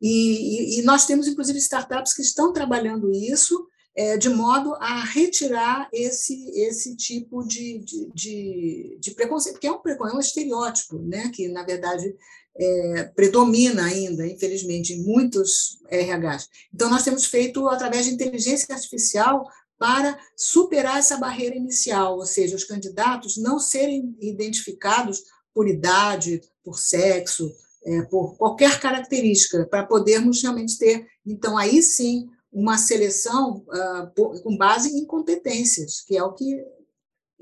E, 0.01 0.10
e, 0.10 0.79
e, 0.79 0.82
nós 0.84 1.05
temos, 1.05 1.27
inclusive, 1.27 1.58
startups 1.60 2.13
que 2.13 2.22
estão 2.22 2.51
trabalhando 2.51 3.10
isso 3.12 3.67
é, 3.96 4.17
de 4.17 4.27
modo 4.27 4.75
a 4.75 5.05
retirar 5.05 5.88
esse, 5.94 6.50
esse 6.51 6.98
tipo 6.98 7.48
de, 7.48 7.79
de, 7.79 8.12
de, 8.13 8.98
de 9.00 9.12
preconceito, 9.12 9.53
porque 9.53 9.67
é 9.67 9.72
um, 9.72 9.79
é 10.10 10.13
um 10.13 10.20
estereótipo, 10.20 11.00
né, 11.00 11.32
que, 11.34 11.48
na 11.48 11.63
verdade, 11.63 12.13
é, 12.58 13.03
predomina 13.15 13.86
ainda, 13.86 14.27
infelizmente, 14.27 14.91
em 14.94 15.03
muitos 15.03 15.79
RHs. 15.89 16.50
Então, 16.74 16.89
nós 16.89 17.03
temos 17.03 17.25
feito 17.25 17.67
através 17.70 18.05
de 18.05 18.12
inteligência 18.12 18.75
artificial 18.75 19.46
para 19.77 20.17
superar 20.36 21.00
essa 21.00 21.17
barreira 21.17 21.55
inicial, 21.55 22.17
ou 22.17 22.25
seja, 22.25 22.55
os 22.55 22.63
candidatos 22.63 23.38
não 23.38 23.60
serem 23.60 24.15
identificados 24.22 25.24
por 25.53 25.68
idade, 25.68 26.42
por 26.64 26.79
sexo, 26.79 27.51
é, 27.85 28.01
por 28.03 28.35
qualquer 28.38 28.79
característica, 28.79 29.66
para 29.66 29.85
podermos 29.85 30.42
realmente 30.42 30.77
ter, 30.77 31.07
então, 31.25 31.57
aí 31.57 31.81
sim, 31.81 32.27
uma 32.51 32.77
seleção 32.77 33.66
uh, 33.68 34.09
por, 34.16 34.42
com 34.42 34.57
base 34.57 34.98
em 34.98 35.05
competências, 35.05 36.01
que 36.01 36.18
é 36.18 36.24
o 36.24 36.33
que, 36.33 36.66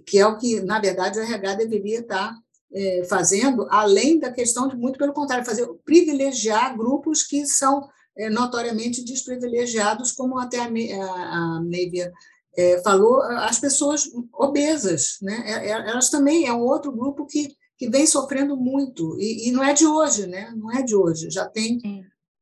que 0.05 0.19
é 0.19 0.25
o 0.25 0.37
que, 0.37 0.59
na 0.61 0.79
verdade, 0.79 1.19
o 1.19 1.21
RH 1.21 1.55
deveria 1.55 1.99
estar 1.99 2.35
é, 2.73 3.03
fazendo, 3.07 3.67
além 3.69 4.19
da 4.19 4.31
questão 4.31 4.67
de, 4.67 4.75
muito 4.75 4.97
pelo 4.97 5.13
contrário, 5.13 5.45
fazer 5.45 5.67
privilegiar 5.85 6.75
grupos 6.75 7.21
que 7.21 7.45
são 7.45 7.87
notoriamente 8.31 9.03
desprivilegiados, 9.03 10.11
como 10.11 10.37
até 10.37 10.59
a, 10.59 10.65
a, 10.65 11.57
a 11.57 11.61
Neivia 11.63 12.11
é, 12.55 12.81
falou, 12.83 13.21
as 13.21 13.59
pessoas 13.59 14.03
obesas, 14.33 15.17
né? 15.21 15.43
É, 15.45 15.69
é, 15.69 15.71
elas 15.71 16.09
também 16.09 16.47
é 16.47 16.53
um 16.53 16.61
outro 16.61 16.91
grupo 16.91 17.25
que, 17.25 17.55
que 17.77 17.89
vem 17.89 18.05
sofrendo 18.05 18.55
muito, 18.55 19.17
e, 19.19 19.49
e 19.49 19.51
não 19.51 19.63
é 19.63 19.73
de 19.73 19.85
hoje, 19.85 20.27
né? 20.27 20.51
não 20.55 20.71
é 20.71 20.83
de 20.83 20.95
hoje, 20.95 21.29
já 21.31 21.47
tem 21.47 21.79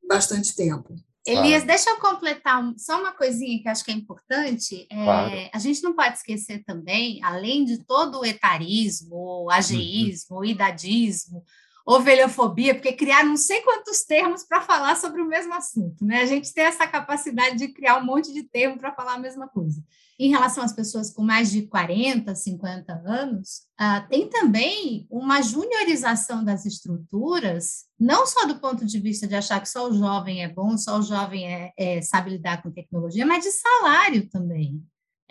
bastante 0.07 0.55
tempo. 0.55 0.93
Elias, 1.25 1.62
ah. 1.63 1.65
deixa 1.67 1.89
eu 1.91 1.97
completar 1.99 2.63
só 2.77 2.99
uma 2.99 3.12
coisinha 3.12 3.62
que 3.62 3.69
acho 3.69 3.86
que 3.86 3.91
é 3.91 3.93
importante. 3.93 4.88
É, 4.89 5.03
claro. 5.03 5.49
A 5.53 5.60
gente 5.60 5.84
não 5.84 5.93
pode 5.93 6.17
esquecer 6.17 6.63
também, 6.65 7.23
além 7.23 7.63
de 7.63 7.77
todo 7.86 8.19
o 8.19 8.25
etarismo, 8.25 9.47
ageísmo, 9.51 10.38
uhum. 10.38 10.45
idadismo, 10.45 11.43
ovelhofobia, 11.85 12.75
porque 12.75 12.93
criar 12.93 13.23
não 13.23 13.37
sei 13.37 13.61
quantos 13.61 14.03
termos 14.03 14.43
para 14.43 14.61
falar 14.61 14.95
sobre 14.95 15.21
o 15.21 15.27
mesmo 15.27 15.53
assunto, 15.53 16.05
né? 16.05 16.21
A 16.21 16.25
gente 16.25 16.53
tem 16.53 16.65
essa 16.65 16.87
capacidade 16.87 17.57
de 17.57 17.69
criar 17.69 17.97
um 17.97 18.05
monte 18.05 18.33
de 18.33 18.43
termos 18.43 18.79
para 18.79 18.93
falar 18.93 19.13
a 19.13 19.19
mesma 19.19 19.47
coisa. 19.47 19.83
Em 20.19 20.29
relação 20.29 20.63
às 20.63 20.73
pessoas 20.73 21.11
com 21.11 21.23
mais 21.23 21.49
de 21.49 21.63
40, 21.63 22.35
50 22.35 22.93
anos, 22.93 23.63
uh, 23.79 24.07
tem 24.07 24.29
também 24.29 25.07
uma 25.09 25.41
juniorização 25.41 26.43
das 26.43 26.63
estruturas, 26.65 27.85
não 27.99 28.27
só 28.27 28.45
do 28.45 28.59
ponto 28.59 28.85
de 28.85 28.99
vista 28.99 29.27
de 29.27 29.33
achar 29.33 29.59
que 29.59 29.69
só 29.69 29.89
o 29.89 29.93
jovem 29.93 30.43
é 30.43 30.47
bom, 30.47 30.77
só 30.77 30.99
o 30.99 31.01
jovem 31.01 31.51
é, 31.51 31.73
é 31.75 32.01
sabe 32.03 32.29
lidar 32.29 32.61
com 32.61 32.69
tecnologia, 32.69 33.25
mas 33.25 33.43
de 33.43 33.51
salário 33.51 34.29
também. 34.29 34.83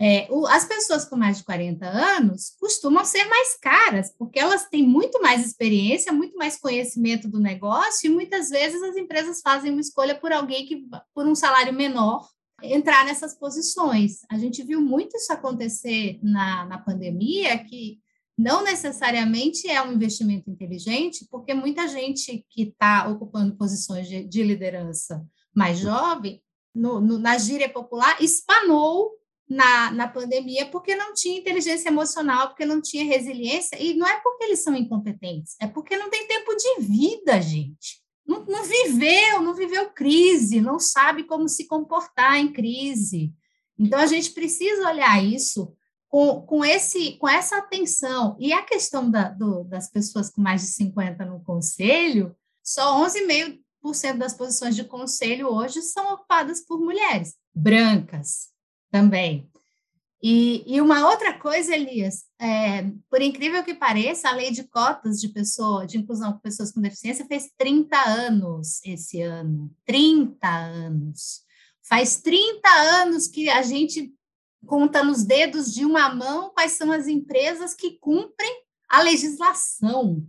É, 0.02 0.26
o, 0.30 0.46
as 0.46 0.64
pessoas 0.64 1.04
com 1.04 1.14
mais 1.14 1.36
de 1.36 1.44
40 1.44 1.86
anos 1.86 2.54
costumam 2.58 3.04
ser 3.04 3.26
mais 3.26 3.54
caras, 3.60 4.14
porque 4.16 4.38
elas 4.38 4.66
têm 4.66 4.82
muito 4.82 5.20
mais 5.20 5.44
experiência, 5.44 6.10
muito 6.10 6.38
mais 6.38 6.58
conhecimento 6.58 7.28
do 7.28 7.38
negócio, 7.38 8.06
e 8.06 8.14
muitas 8.14 8.48
vezes 8.48 8.82
as 8.82 8.96
empresas 8.96 9.42
fazem 9.42 9.70
uma 9.70 9.80
escolha 9.80 10.14
por 10.18 10.32
alguém 10.32 10.64
que, 10.64 10.86
por 11.14 11.26
um 11.26 11.34
salário 11.34 11.74
menor, 11.74 12.26
entrar 12.62 13.04
nessas 13.04 13.38
posições. 13.38 14.20
A 14.30 14.38
gente 14.38 14.62
viu 14.62 14.80
muito 14.80 15.18
isso 15.18 15.32
acontecer 15.34 16.18
na, 16.22 16.64
na 16.64 16.78
pandemia, 16.78 17.62
que 17.62 17.98
não 18.38 18.64
necessariamente 18.64 19.68
é 19.68 19.82
um 19.82 19.92
investimento 19.92 20.50
inteligente, 20.50 21.26
porque 21.30 21.52
muita 21.52 21.86
gente 21.86 22.42
que 22.48 22.62
está 22.62 23.06
ocupando 23.06 23.54
posições 23.54 24.08
de, 24.08 24.24
de, 24.24 24.42
liderança 24.42 25.22
mais 25.54 25.78
jovem, 25.78 26.42
no, 26.74 27.02
no, 27.02 27.18
na 27.18 27.36
gíria 27.36 27.68
popular, 27.68 28.16
espanou 28.22 29.19
na, 29.50 29.90
na 29.90 30.06
pandemia 30.06 30.66
porque 30.66 30.94
não 30.94 31.12
tinha 31.12 31.40
inteligência 31.40 31.88
emocional, 31.88 32.48
porque 32.48 32.64
não 32.64 32.80
tinha 32.80 33.04
resiliência, 33.04 33.76
e 33.82 33.94
não 33.94 34.06
é 34.06 34.20
porque 34.20 34.44
eles 34.44 34.62
são 34.62 34.76
incompetentes, 34.76 35.56
é 35.60 35.66
porque 35.66 35.96
não 35.96 36.08
tem 36.08 36.28
tempo 36.28 36.54
de 36.54 36.82
vida, 36.82 37.42
gente. 37.42 38.00
Não, 38.24 38.44
não 38.44 38.62
viveu, 38.62 39.42
não 39.42 39.52
viveu 39.52 39.90
crise, 39.90 40.60
não 40.60 40.78
sabe 40.78 41.24
como 41.24 41.48
se 41.48 41.66
comportar 41.66 42.38
em 42.38 42.52
crise. 42.52 43.34
Então, 43.76 43.98
a 43.98 44.06
gente 44.06 44.30
precisa 44.30 44.88
olhar 44.88 45.24
isso 45.24 45.74
com, 46.06 46.42
com, 46.42 46.64
esse, 46.64 47.16
com 47.18 47.28
essa 47.28 47.56
atenção. 47.56 48.36
E 48.38 48.52
a 48.52 48.62
questão 48.62 49.10
da, 49.10 49.30
do, 49.30 49.64
das 49.64 49.90
pessoas 49.90 50.30
com 50.30 50.40
mais 50.40 50.60
de 50.60 50.68
50 50.68 51.24
no 51.24 51.42
conselho, 51.42 52.36
só 52.62 53.04
11,5% 53.04 54.16
das 54.16 54.34
posições 54.34 54.76
de 54.76 54.84
conselho 54.84 55.48
hoje 55.48 55.82
são 55.82 56.12
ocupadas 56.12 56.64
por 56.64 56.78
mulheres 56.78 57.34
brancas 57.52 58.50
também. 58.90 59.50
E, 60.22 60.62
e, 60.66 60.80
uma 60.82 61.08
outra 61.08 61.32
coisa, 61.38 61.74
Elias, 61.74 62.24
é, 62.38 62.82
por 63.08 63.22
incrível 63.22 63.64
que 63.64 63.72
pareça, 63.72 64.28
a 64.28 64.34
lei 64.34 64.50
de 64.50 64.64
cotas 64.64 65.18
de 65.18 65.30
pessoa, 65.30 65.86
de 65.86 65.96
inclusão 65.96 66.34
com 66.34 66.38
pessoas 66.40 66.70
com 66.70 66.80
deficiência 66.80 67.24
fez 67.24 67.50
30 67.56 67.96
anos 67.96 68.84
esse 68.84 69.22
ano. 69.22 69.74
30 69.86 70.46
anos. 70.46 71.42
Faz 71.82 72.20
30 72.20 72.68
anos 72.68 73.26
que 73.26 73.48
a 73.48 73.62
gente 73.62 74.12
conta 74.66 75.02
nos 75.02 75.24
dedos 75.24 75.72
de 75.72 75.86
uma 75.86 76.14
mão 76.14 76.50
quais 76.50 76.72
são 76.72 76.92
as 76.92 77.08
empresas 77.08 77.74
que 77.74 77.98
cumprem 77.98 78.62
a 78.90 79.00
legislação. 79.00 80.22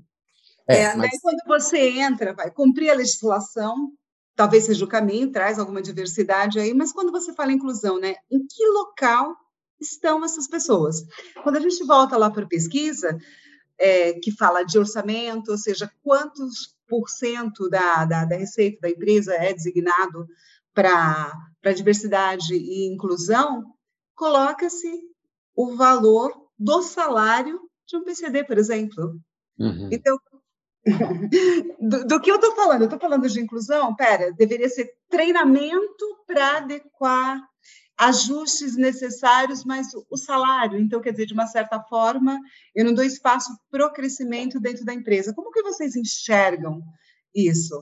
É, 0.69 0.83
é 0.83 0.95
mas... 0.95 1.19
quando 1.21 1.43
você 1.45 1.99
entra, 1.99 2.33
vai 2.33 2.49
cumprir 2.49 2.91
a 2.91 2.95
legislação, 2.95 3.91
talvez 4.35 4.65
seja 4.65 4.83
o 4.83 4.87
caminho, 4.87 5.31
traz 5.31 5.59
alguma 5.59 5.81
diversidade 5.81 6.59
aí, 6.59 6.73
mas 6.73 6.91
quando 6.91 7.11
você 7.11 7.33
fala 7.33 7.51
inclusão, 7.51 7.99
né, 7.99 8.15
em 8.29 8.39
que 8.39 8.65
local 8.67 9.35
estão 9.79 10.23
essas 10.23 10.47
pessoas? 10.47 11.03
Quando 11.43 11.57
a 11.57 11.59
gente 11.59 11.83
volta 11.85 12.17
lá 12.17 12.29
para 12.29 12.43
a 12.43 12.47
pesquisa, 12.47 13.17
é, 13.77 14.13
que 14.13 14.31
fala 14.31 14.63
de 14.63 14.77
orçamento, 14.77 15.51
ou 15.51 15.57
seja, 15.57 15.91
quantos 16.03 16.75
por 16.87 17.09
cento 17.09 17.69
da, 17.69 18.05
da, 18.05 18.25
da 18.25 18.35
receita 18.35 18.81
da 18.81 18.89
empresa 18.89 19.33
é 19.33 19.53
designado 19.53 20.27
para 20.73 21.73
diversidade 21.75 22.53
e 22.53 22.85
inclusão, 22.87 23.73
coloca-se 24.13 25.01
o 25.55 25.75
valor 25.75 26.31
do 26.57 26.81
salário 26.81 27.59
de 27.87 27.97
um 27.97 28.03
PCD, 28.03 28.43
por 28.43 28.57
exemplo. 28.57 29.19
Uhum. 29.57 29.89
Então, 29.91 30.17
do, 31.79 32.07
do, 32.07 32.21
que 32.21 32.31
eu 32.31 32.35
estou 32.35 32.55
falando? 32.55 32.81
Eu 32.81 32.85
estou 32.85 32.99
falando 32.99 33.29
de 33.29 33.39
inclusão? 33.39 33.95
Pera, 33.95 34.31
deveria 34.31 34.69
ser 34.69 34.91
treinamento 35.09 36.05
para 36.25 36.57
adequar 36.57 37.39
ajustes 37.97 38.75
necessários, 38.75 39.63
mas 39.63 39.87
o 40.09 40.17
salário, 40.17 40.79
então, 40.79 40.99
quer 40.99 41.11
dizer, 41.11 41.27
de 41.27 41.33
uma 41.33 41.45
certa 41.45 41.79
forma, 41.81 42.39
eu 42.73 42.83
não 42.83 42.95
dou 42.95 43.05
espaço 43.05 43.55
para 43.69 43.85
o 43.85 43.93
crescimento 43.93 44.59
dentro 44.59 44.83
da 44.83 44.93
empresa. 44.93 45.33
Como 45.33 45.51
que 45.51 45.61
vocês 45.61 45.95
enxergam 45.95 46.81
isso? 47.33 47.79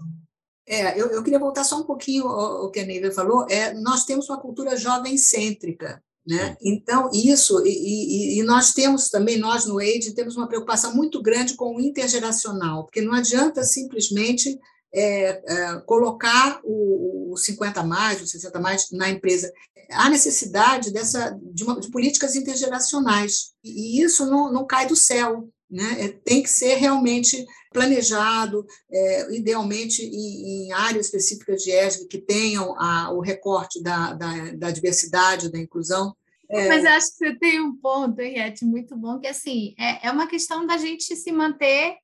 É, 0.68 1.00
eu, 1.00 1.08
eu 1.08 1.24
queria 1.24 1.40
voltar 1.40 1.64
só 1.64 1.80
um 1.80 1.86
pouquinho 1.86 2.28
ao, 2.28 2.64
ao 2.64 2.72
que 2.72 2.82
a 2.82 2.86
Neiva 2.86 3.12
falou. 3.12 3.48
É, 3.50 3.74
nós 3.74 4.04
temos 4.04 4.30
uma 4.30 4.42
cultura 4.42 4.76
jovem-cêntrica. 4.76 6.04
Né? 6.28 6.56
Então, 6.62 7.10
isso, 7.14 7.66
e, 7.66 7.70
e, 7.70 8.40
e, 8.40 8.44
nós 8.44 8.74
temos 8.74 9.10
também, 9.10 9.38
nós 9.38 9.66
no 9.66 9.80
AID, 9.80 10.14
temos 10.14 10.36
uma 10.36 10.48
preocupação 10.48 10.94
muito 10.94 11.22
grande 11.22 11.56
com 11.56 11.76
o 11.76 11.82
intergeracional, 11.82 12.84
porque 12.84 13.02
não 13.02 13.14
adianta 13.14 13.64
simplesmente 13.64 14.60
é, 14.94 15.30
é, 15.30 15.80
colocar 15.86 16.60
o, 16.64 17.34
o 17.34 17.38
50 17.38 17.84
mais, 17.84 18.22
o 18.22 18.28
60 18.28 18.60
mais 18.60 18.92
na 18.92 19.10
empresa. 19.10 19.52
Há 19.92 20.10
necessidade 20.10 20.92
dessa, 20.92 21.36
de, 21.42 21.64
uma, 21.64 21.80
de 21.80 21.90
políticas 21.90 22.36
intergeracionais, 22.36 23.54
e 23.64 24.02
isso 24.02 24.26
não, 24.26 24.52
não 24.52 24.68
cai 24.68 24.88
do 24.88 24.96
céu. 24.96 25.50
Né? 25.70 26.06
É, 26.06 26.08
tem 26.08 26.42
que 26.42 26.50
ser 26.50 26.76
realmente 26.76 27.46
planejado, 27.72 28.66
é, 28.92 29.36
idealmente 29.36 30.02
em, 30.04 30.68
em, 30.68 30.72
áreas 30.72 31.06
específicas 31.06 31.62
de 31.62 31.72
ESG 31.72 32.08
que 32.08 32.18
tenham 32.18 32.76
a, 32.80 33.12
o 33.14 33.20
recorte 33.20 33.82
da, 33.84 34.14
da, 34.14 34.52
da, 34.54 34.72
diversidade, 34.72 35.52
da 35.52 35.60
inclusão. 35.60 36.16
É... 36.50 36.68
Mas 36.68 36.84
eu 36.84 36.90
acho 36.92 37.08
que 37.12 37.18
você 37.18 37.36
tem 37.36 37.62
um 37.62 37.76
ponto, 37.76 38.20
Henriette, 38.20 38.66
muito 38.66 38.98
bom, 38.98 39.20
que 39.20 39.28
assim, 39.28 39.76
é, 39.78 40.08
é 40.08 40.12
uma 40.12 40.26
questão 40.26 40.66
da 40.66 40.78
gente 40.78 41.16
se 41.16 41.32
manter 41.32 41.98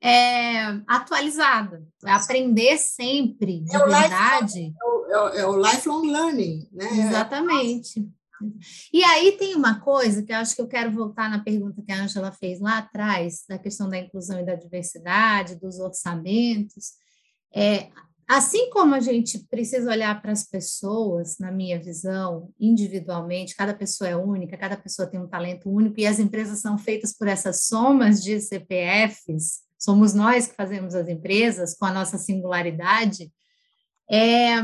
é, 0.00 0.80
atualizada, 0.86 1.84
aprender 2.04 2.78
sempre, 2.78 3.60
de 3.60 3.76
é 3.76 3.78
verdade. 3.78 4.60
Lifelong, 4.60 5.34
é, 5.34 5.40
é 5.40 5.46
o 5.46 5.56
lifelong 5.60 6.06
learning, 6.06 6.68
né? 6.72 6.88
Exatamente. 7.08 8.08
E 8.92 9.02
aí 9.04 9.32
tem 9.32 9.54
uma 9.54 9.80
coisa 9.80 10.22
que 10.22 10.32
eu 10.32 10.36
acho 10.36 10.54
que 10.54 10.62
eu 10.62 10.68
quero 10.68 10.90
voltar 10.90 11.30
na 11.30 11.42
pergunta 11.42 11.82
que 11.82 11.92
a 11.92 12.02
Angela 12.02 12.32
fez 12.32 12.60
lá 12.60 12.78
atrás, 12.78 13.44
da 13.48 13.58
questão 13.58 13.88
da 13.88 13.98
inclusão 13.98 14.40
e 14.40 14.44
da 14.46 14.54
diversidade, 14.54 15.58
dos 15.60 15.78
orçamentos. 15.78 16.92
É, 17.54 17.90
assim 18.28 18.70
como 18.70 18.94
a 18.94 19.00
gente 19.00 19.40
precisa 19.50 19.90
olhar 19.90 20.22
para 20.22 20.30
as 20.30 20.44
pessoas, 20.44 21.36
na 21.38 21.50
minha 21.50 21.82
visão, 21.82 22.52
individualmente, 22.60 23.56
cada 23.56 23.74
pessoa 23.74 24.08
é 24.08 24.16
única, 24.16 24.56
cada 24.56 24.76
pessoa 24.76 25.08
tem 25.08 25.18
um 25.18 25.26
talento 25.26 25.68
único, 25.68 25.98
e 25.98 26.06
as 26.06 26.20
empresas 26.20 26.60
são 26.60 26.78
feitas 26.78 27.12
por 27.12 27.26
essas 27.26 27.64
somas 27.64 28.22
de 28.22 28.40
CPFs, 28.40 29.62
somos 29.76 30.14
nós 30.14 30.46
que 30.46 30.54
fazemos 30.54 30.94
as 30.94 31.08
empresas 31.08 31.74
com 31.74 31.86
a 31.86 31.92
nossa 31.92 32.18
singularidade. 32.18 33.32
É, 34.08 34.56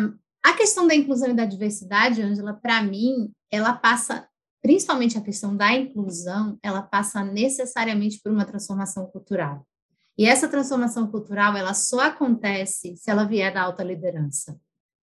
a 0.46 0.52
questão 0.52 0.86
da 0.86 0.94
inclusão 0.94 1.30
e 1.30 1.34
da 1.34 1.44
diversidade, 1.44 2.22
Angela, 2.22 2.54
para 2.54 2.80
mim, 2.80 3.32
ela 3.50 3.72
passa, 3.72 4.28
principalmente 4.62 5.18
a 5.18 5.20
questão 5.20 5.56
da 5.56 5.72
inclusão, 5.72 6.56
ela 6.62 6.82
passa 6.82 7.24
necessariamente 7.24 8.20
por 8.22 8.30
uma 8.30 8.44
transformação 8.44 9.06
cultural. 9.06 9.66
E 10.16 10.24
essa 10.24 10.46
transformação 10.46 11.10
cultural, 11.10 11.56
ela 11.56 11.74
só 11.74 11.98
acontece 11.98 12.96
se 12.96 13.10
ela 13.10 13.24
vier 13.24 13.52
da 13.52 13.62
alta 13.62 13.82
liderança. 13.82 14.56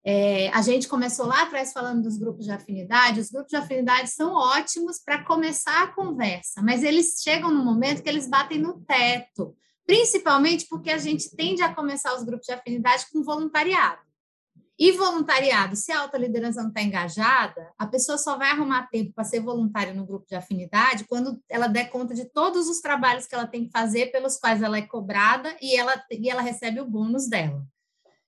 É, 0.05 0.49
a 0.51 0.63
gente 0.63 0.87
começou 0.87 1.27
lá 1.27 1.43
atrás 1.43 1.73
falando 1.73 2.03
dos 2.03 2.17
grupos 2.17 2.45
de 2.45 2.53
afinidade. 2.53 3.19
Os 3.19 3.31
grupos 3.31 3.51
de 3.51 3.57
afinidade 3.57 4.11
são 4.11 4.33
ótimos 4.35 5.01
para 5.05 5.25
começar 5.25 5.83
a 5.83 5.89
conversa, 5.89 6.63
mas 6.63 6.85
eles 6.85 7.21
chegam 7.21 7.51
no 7.51 7.65
momento 7.65 8.01
que 8.01 8.09
eles 8.09 8.29
batem 8.29 8.59
no 8.59 8.81
teto, 8.83 9.57
principalmente 9.85 10.69
porque 10.69 10.91
a 10.91 10.99
gente 10.99 11.35
tende 11.35 11.63
a 11.63 11.75
começar 11.75 12.15
os 12.15 12.23
grupos 12.23 12.47
de 12.47 12.53
afinidade 12.53 13.07
com 13.13 13.25
voluntariado. 13.25 14.12
E 14.79 14.93
voluntariado, 14.93 15.77
se 15.77 15.93
a 15.93 16.01
alta 16.01 16.17
liderança 16.17 16.63
não 16.63 16.69
está 16.69 16.83
engajada, 16.83 17.73
a 17.79 17.87
pessoa 17.87 18.17
só 18.17 18.37
vai 18.39 18.51
arrumar 18.51 18.89
tempo 18.89 19.13
para 19.13 19.25
ser 19.25 19.41
voluntária 19.41 19.93
no 19.93 20.07
grupo 20.07 20.27
de 20.27 20.35
afinidade 20.35 21.05
quando 21.05 21.41
ela 21.49 21.69
der 21.69 21.91
conta 21.91 22.15
de 22.15 22.25
todos 22.25 22.69
os 22.69 22.81
trabalhos 22.81 23.27
que 23.27 23.35
ela 23.35 23.47
tem 23.47 23.67
que 23.67 23.71
fazer, 23.71 24.07
pelos 24.07 24.39
quais 24.39 24.63
ela 24.63 24.79
é 24.79 24.83
cobrada 24.83 25.55
e 25.61 25.77
ela, 25.77 26.03
e 26.11 26.29
ela 26.29 26.41
recebe 26.41 26.81
o 26.81 26.89
bônus 26.89 27.29
dela. 27.29 27.65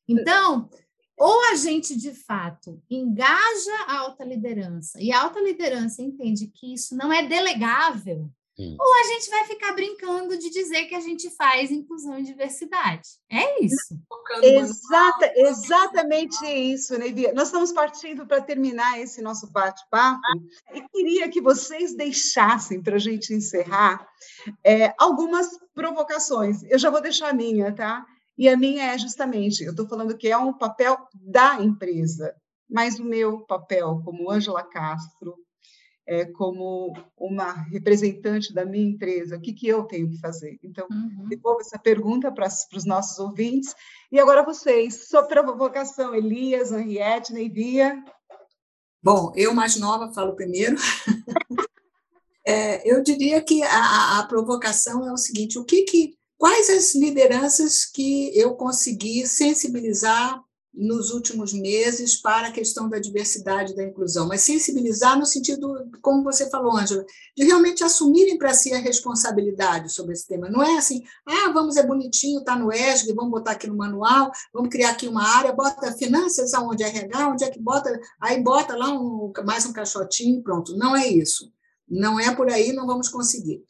Então, 0.06 0.68
ou 1.16 1.52
a 1.52 1.56
gente 1.56 1.96
de 1.96 2.12
fato 2.12 2.82
engaja 2.90 3.84
a 3.86 3.98
alta 3.98 4.24
liderança 4.24 5.00
e 5.00 5.12
a 5.12 5.22
alta 5.22 5.40
liderança 5.40 6.02
entende 6.02 6.48
que 6.48 6.74
isso 6.74 6.96
não 6.96 7.12
é 7.12 7.26
delegável 7.26 8.30
Sim. 8.56 8.76
Ou 8.78 8.94
a 8.94 9.02
gente 9.08 9.30
vai 9.30 9.44
ficar 9.46 9.72
brincando 9.72 10.38
de 10.38 10.48
dizer 10.48 10.84
que 10.84 10.94
a 10.94 11.00
gente 11.00 11.28
faz 11.30 11.72
inclusão 11.72 12.18
e 12.18 12.22
diversidade. 12.22 13.08
É 13.28 13.64
isso. 13.64 13.98
Exata, 14.42 15.32
exatamente 15.34 16.46
isso, 16.46 16.96
Nevi. 16.96 17.32
Nós 17.32 17.48
estamos 17.48 17.72
partindo 17.72 18.24
para 18.26 18.40
terminar 18.40 19.00
esse 19.00 19.20
nosso 19.20 19.50
bate-papo 19.50 20.20
e 20.72 20.80
queria 20.88 21.28
que 21.28 21.40
vocês 21.40 21.96
deixassem 21.96 22.80
para 22.80 22.94
a 22.94 23.00
gente 23.00 23.34
encerrar 23.34 24.06
é, 24.62 24.94
algumas 24.98 25.48
provocações. 25.74 26.62
Eu 26.64 26.78
já 26.78 26.90
vou 26.90 27.00
deixar 27.00 27.30
a 27.30 27.34
minha, 27.34 27.74
tá? 27.74 28.06
E 28.38 28.48
a 28.48 28.56
minha 28.56 28.92
é 28.92 28.98
justamente, 28.98 29.64
eu 29.64 29.70
estou 29.70 29.88
falando 29.88 30.16
que 30.16 30.28
é 30.28 30.36
um 30.36 30.52
papel 30.52 30.96
da 31.14 31.60
empresa, 31.60 32.34
mas 32.68 32.98
o 32.98 33.04
meu 33.04 33.40
papel 33.40 34.00
como 34.04 34.30
Ângela 34.30 34.62
Castro, 34.62 35.36
é, 36.06 36.26
como 36.26 36.92
uma 37.16 37.52
representante 37.52 38.52
da 38.52 38.64
minha 38.64 38.90
empresa, 38.90 39.36
o 39.36 39.40
que, 39.40 39.52
que 39.52 39.66
eu 39.66 39.84
tenho 39.84 40.08
que 40.10 40.18
fazer? 40.18 40.58
Então, 40.62 40.86
uhum. 40.90 41.26
devolvo 41.28 41.60
essa 41.60 41.78
pergunta 41.78 42.30
para, 42.30 42.48
para 42.48 42.78
os 42.78 42.84
nossos 42.84 43.18
ouvintes. 43.18 43.74
E 44.12 44.18
agora 44.18 44.44
vocês, 44.44 45.08
sua 45.08 45.22
provocação, 45.22 46.14
Elias, 46.14 46.72
Henriette, 46.72 47.32
Neivia. 47.32 48.02
Bom, 49.02 49.32
eu 49.34 49.54
mais 49.54 49.76
nova 49.76 50.12
falo 50.12 50.34
primeiro. 50.34 50.76
é, 52.46 52.90
eu 52.90 53.02
diria 53.02 53.42
que 53.42 53.62
a, 53.62 54.18
a, 54.18 54.26
provocação 54.26 55.06
é 55.06 55.12
o 55.12 55.16
seguinte: 55.16 55.58
o 55.58 55.64
que, 55.64 55.82
que 55.82 56.16
quais 56.38 56.68
as 56.70 56.94
lideranças 56.94 57.84
que 57.84 58.36
eu 58.38 58.54
consegui 58.54 59.26
sensibilizar 59.26 60.42
nos 60.76 61.10
últimos 61.10 61.52
meses 61.52 62.20
para 62.20 62.48
a 62.48 62.52
questão 62.52 62.88
da 62.88 62.98
diversidade 62.98 63.72
e 63.72 63.76
da 63.76 63.84
inclusão, 63.84 64.26
mas 64.26 64.40
sensibilizar 64.40 65.16
no 65.16 65.24
sentido, 65.24 65.88
como 66.02 66.24
você 66.24 66.50
falou, 66.50 66.76
Ângela, 66.76 67.04
de 67.36 67.44
realmente 67.44 67.84
assumirem 67.84 68.36
para 68.36 68.52
si 68.52 68.72
a 68.72 68.78
responsabilidade 68.78 69.92
sobre 69.92 70.14
esse 70.14 70.26
tema. 70.26 70.50
Não 70.50 70.62
é 70.62 70.76
assim, 70.76 71.04
ah, 71.24 71.50
vamos, 71.52 71.76
é 71.76 71.86
bonitinho, 71.86 72.40
está 72.40 72.56
no 72.56 72.72
ESG, 72.72 73.12
vamos 73.14 73.30
botar 73.30 73.52
aqui 73.52 73.68
no 73.68 73.76
manual, 73.76 74.32
vamos 74.52 74.68
criar 74.68 74.90
aqui 74.90 75.06
uma 75.06 75.24
área, 75.24 75.52
bota 75.52 75.92
finanças 75.92 76.52
aonde 76.54 76.82
é 76.82 76.88
RH, 76.88 77.28
onde 77.28 77.44
é 77.44 77.50
que 77.50 77.60
bota, 77.60 78.00
aí 78.20 78.42
bota 78.42 78.76
lá 78.76 78.90
um, 78.90 79.32
mais 79.44 79.64
um 79.66 79.72
caixotinho, 79.72 80.42
pronto. 80.42 80.76
Não 80.76 80.96
é 80.96 81.06
isso. 81.06 81.52
Não 81.88 82.18
é 82.18 82.34
por 82.34 82.50
aí, 82.50 82.72
não 82.72 82.86
vamos 82.86 83.08
conseguir. 83.08 83.62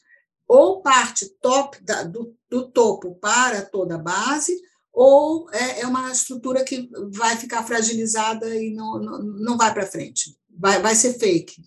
Ou 0.46 0.80
parte 0.82 1.28
top 1.40 1.82
da, 1.82 2.02
do, 2.04 2.34
do 2.50 2.70
topo 2.70 3.14
para 3.16 3.62
toda 3.62 3.96
a 3.96 3.98
base, 3.98 4.58
ou 4.94 5.50
é, 5.50 5.80
é 5.80 5.86
uma 5.86 6.12
estrutura 6.12 6.64
que 6.64 6.88
vai 7.12 7.36
ficar 7.36 7.64
fragilizada 7.64 8.54
e 8.54 8.72
não, 8.72 8.98
não, 9.00 9.18
não 9.18 9.56
vai 9.58 9.74
para 9.74 9.86
frente. 9.86 10.36
Vai, 10.56 10.80
vai 10.80 10.94
ser 10.94 11.18
fake, 11.18 11.60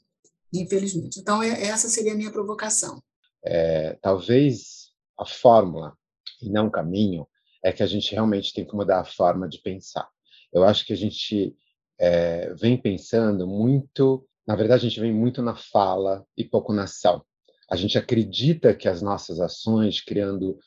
infelizmente. 0.54 1.20
Então, 1.20 1.44
é, 1.44 1.64
essa 1.64 1.90
seria 1.90 2.14
a 2.14 2.16
minha 2.16 2.32
provocação. 2.32 3.04
É, 3.46 3.98
talvez 4.02 4.92
a 5.20 5.26
fórmula, 5.26 5.94
e 6.42 6.50
não 6.50 6.68
o 6.68 6.72
caminho, 6.72 7.28
é 7.62 7.74
que 7.74 7.84
a 7.84 7.88
gente 7.88 8.14
realmente 8.14 8.54
tem 8.54 8.66
que 8.66 8.76
mudar 8.76 9.02
a 9.02 9.06
forma 9.06 9.48
de 9.48 9.60
pensar. 9.60 10.08
Eu 10.54 10.64
acho 10.64 10.86
que 10.86 10.94
a 10.94 10.98
gente 10.98 11.54
é, 12.00 12.54
vem 12.54 12.78
pensando 12.78 13.46
muito, 13.46 14.26
na 14.48 14.56
verdade, 14.56 14.86
a 14.86 14.90
gente 14.90 15.02
vem 15.02 15.14
muito 15.14 15.42
na 15.42 15.56
fala 15.56 16.26
e 16.38 16.46
pouco 16.46 16.72
na 16.72 16.84
ação. 16.84 17.22
A 17.70 17.76
gente 17.76 17.98
acredita 17.98 18.74
que 18.74 18.88
as 18.88 19.02
nossas 19.02 19.42
ações, 19.42 20.00
criando 20.00 20.58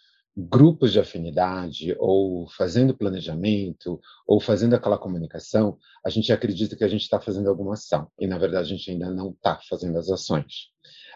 grupos 0.49 0.93
de 0.93 1.01
afinidade 1.01 1.95
ou 1.99 2.49
fazendo 2.51 2.97
planejamento 2.97 4.01
ou 4.27 4.41
fazendo 4.41 4.75
aquela 4.75 4.99
comunicação, 4.99 5.79
a 6.05 6.11
gente 6.11 6.33
acredita 6.33 6.77
que 6.77 6.85
a 6.85 6.89
gente 6.89 7.03
está 7.03 7.21
fazendo 7.21 7.49
alguma 7.49 7.75
ação 7.75 8.11
e 8.19 8.27
na 8.27 8.39
verdade 8.39 8.73
a 8.73 8.77
gente 8.77 8.91
ainda 8.91 9.11
não 9.11 9.31
está 9.31 9.61
fazendo 9.69 9.99
as 9.99 10.09
ações. 10.09 10.69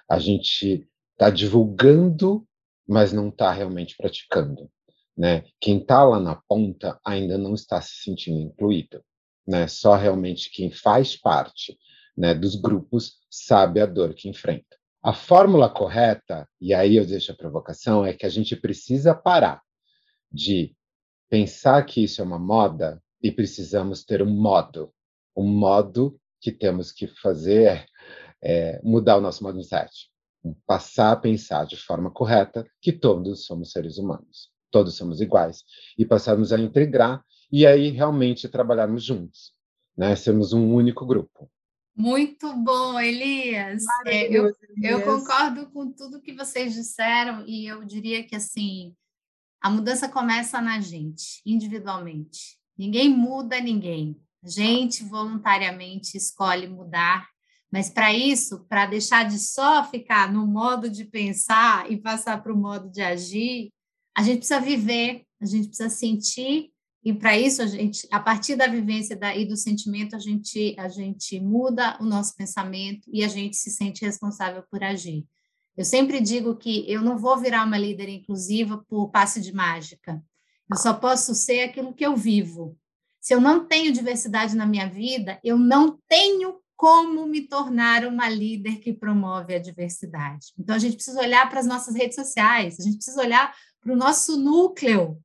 A 0.08 0.18
gente 0.18 0.86
está 1.12 1.30
divulgando, 1.30 2.46
mas 2.86 3.12
não 3.12 3.28
está 3.28 3.50
realmente 3.50 3.96
praticando. 3.96 4.70
Né? 5.16 5.44
Quem 5.60 5.78
está 5.78 6.04
lá 6.04 6.18
na 6.20 6.34
ponta 6.48 6.98
ainda 7.04 7.38
não 7.38 7.54
está 7.54 7.80
se 7.80 8.02
sentindo 8.02 8.40
incluído. 8.40 9.02
Né? 9.46 9.66
Só 9.66 9.94
realmente 9.94 10.50
quem 10.50 10.70
faz 10.70 11.16
parte 11.16 11.78
né, 12.16 12.34
dos 12.34 12.56
grupos 12.56 13.18
sabe 13.30 13.80
a 13.80 13.86
dor 13.86 14.14
que 14.14 14.28
enfrenta. 14.28 14.76
A 15.04 15.12
fórmula 15.12 15.68
correta, 15.68 16.48
e 16.58 16.72
aí 16.72 16.96
eu 16.96 17.04
deixo 17.04 17.30
a 17.30 17.34
provocação, 17.34 18.06
é 18.06 18.14
que 18.14 18.24
a 18.24 18.28
gente 18.30 18.56
precisa 18.56 19.14
parar 19.14 19.60
de 20.32 20.74
pensar 21.28 21.84
que 21.84 22.02
isso 22.02 22.22
é 22.22 22.24
uma 22.24 22.38
moda 22.38 23.02
e 23.22 23.30
precisamos 23.30 24.02
ter 24.02 24.22
um 24.22 24.30
modo. 24.30 24.94
Um 25.36 25.46
modo 25.46 26.18
que 26.40 26.50
temos 26.50 26.90
que 26.90 27.06
fazer 27.06 27.84
é 28.42 28.80
mudar 28.82 29.18
o 29.18 29.20
nosso 29.20 29.44
mindset. 29.44 29.90
Passar 30.66 31.12
a 31.12 31.16
pensar 31.16 31.66
de 31.66 31.76
forma 31.76 32.10
correta 32.10 32.66
que 32.80 32.90
todos 32.90 33.44
somos 33.44 33.72
seres 33.72 33.98
humanos, 33.98 34.48
todos 34.70 34.96
somos 34.96 35.20
iguais, 35.20 35.64
e 35.98 36.06
passarmos 36.06 36.50
a 36.50 36.58
integrar 36.58 37.22
e 37.52 37.66
aí 37.66 37.90
realmente 37.90 38.48
trabalharmos 38.48 39.04
juntos, 39.04 39.52
né? 39.94 40.16
Sermos 40.16 40.54
um 40.54 40.72
único 40.74 41.04
grupo. 41.04 41.50
Muito 41.96 42.52
bom, 42.56 42.98
Elias. 42.98 43.84
É, 44.06 44.26
eu, 44.26 44.52
eu 44.82 45.02
concordo 45.02 45.70
com 45.70 45.92
tudo 45.92 46.20
que 46.20 46.32
vocês 46.32 46.74
disseram 46.74 47.44
e 47.46 47.66
eu 47.66 47.84
diria 47.84 48.24
que 48.24 48.34
assim 48.34 48.94
a 49.62 49.70
mudança 49.70 50.08
começa 50.08 50.60
na 50.60 50.80
gente, 50.80 51.40
individualmente. 51.46 52.58
Ninguém 52.76 53.08
muda 53.08 53.60
ninguém. 53.60 54.20
A 54.42 54.48
gente 54.48 55.02
voluntariamente 55.04 56.18
escolhe 56.18 56.66
mudar, 56.66 57.26
mas 57.72 57.88
para 57.88 58.12
isso, 58.12 58.66
para 58.68 58.84
deixar 58.84 59.24
de 59.24 59.38
só 59.38 59.82
ficar 59.84 60.30
no 60.30 60.46
modo 60.46 60.90
de 60.90 61.04
pensar 61.04 61.90
e 61.90 61.96
passar 61.96 62.42
para 62.42 62.52
o 62.52 62.56
modo 62.56 62.90
de 62.90 63.00
agir, 63.00 63.72
a 64.14 64.22
gente 64.22 64.38
precisa 64.38 64.60
viver, 64.60 65.24
a 65.40 65.46
gente 65.46 65.68
precisa 65.68 65.88
sentir 65.88 66.73
e 67.04 67.12
para 67.12 67.36
isso 67.36 67.60
a 67.60 67.66
gente, 67.66 68.08
a 68.10 68.18
partir 68.18 68.56
da 68.56 68.66
vivência 68.66 69.18
e 69.36 69.44
do 69.44 69.56
sentimento, 69.56 70.16
a 70.16 70.18
gente 70.18 70.74
a 70.78 70.88
gente 70.88 71.38
muda 71.38 71.98
o 72.00 72.04
nosso 72.04 72.34
pensamento 72.34 73.08
e 73.12 73.22
a 73.22 73.28
gente 73.28 73.56
se 73.56 73.70
sente 73.70 74.04
responsável 74.04 74.64
por 74.70 74.82
agir. 74.82 75.26
Eu 75.76 75.84
sempre 75.84 76.18
digo 76.20 76.56
que 76.56 76.90
eu 76.90 77.02
não 77.02 77.18
vou 77.18 77.36
virar 77.36 77.66
uma 77.66 77.76
líder 77.76 78.08
inclusiva 78.08 78.82
por 78.88 79.10
passe 79.10 79.40
de 79.40 79.52
mágica. 79.52 80.22
Eu 80.70 80.78
só 80.78 80.94
posso 80.94 81.34
ser 81.34 81.64
aquilo 81.64 81.92
que 81.92 82.06
eu 82.06 82.16
vivo. 82.16 82.78
Se 83.20 83.34
eu 83.34 83.40
não 83.40 83.66
tenho 83.66 83.92
diversidade 83.92 84.56
na 84.56 84.64
minha 84.64 84.88
vida, 84.88 85.38
eu 85.44 85.58
não 85.58 85.98
tenho 86.08 86.58
como 86.76 87.26
me 87.26 87.42
tornar 87.42 88.06
uma 88.06 88.28
líder 88.28 88.78
que 88.78 88.92
promove 88.92 89.54
a 89.54 89.58
diversidade. 89.58 90.52
Então 90.58 90.74
a 90.74 90.78
gente 90.78 90.96
precisa 90.96 91.20
olhar 91.20 91.48
para 91.50 91.60
as 91.60 91.66
nossas 91.66 91.94
redes 91.94 92.14
sociais, 92.14 92.80
a 92.80 92.82
gente 92.82 92.96
precisa 92.96 93.20
olhar 93.20 93.54
para 93.80 93.92
o 93.92 93.96
nosso 93.96 94.38
núcleo 94.38 95.22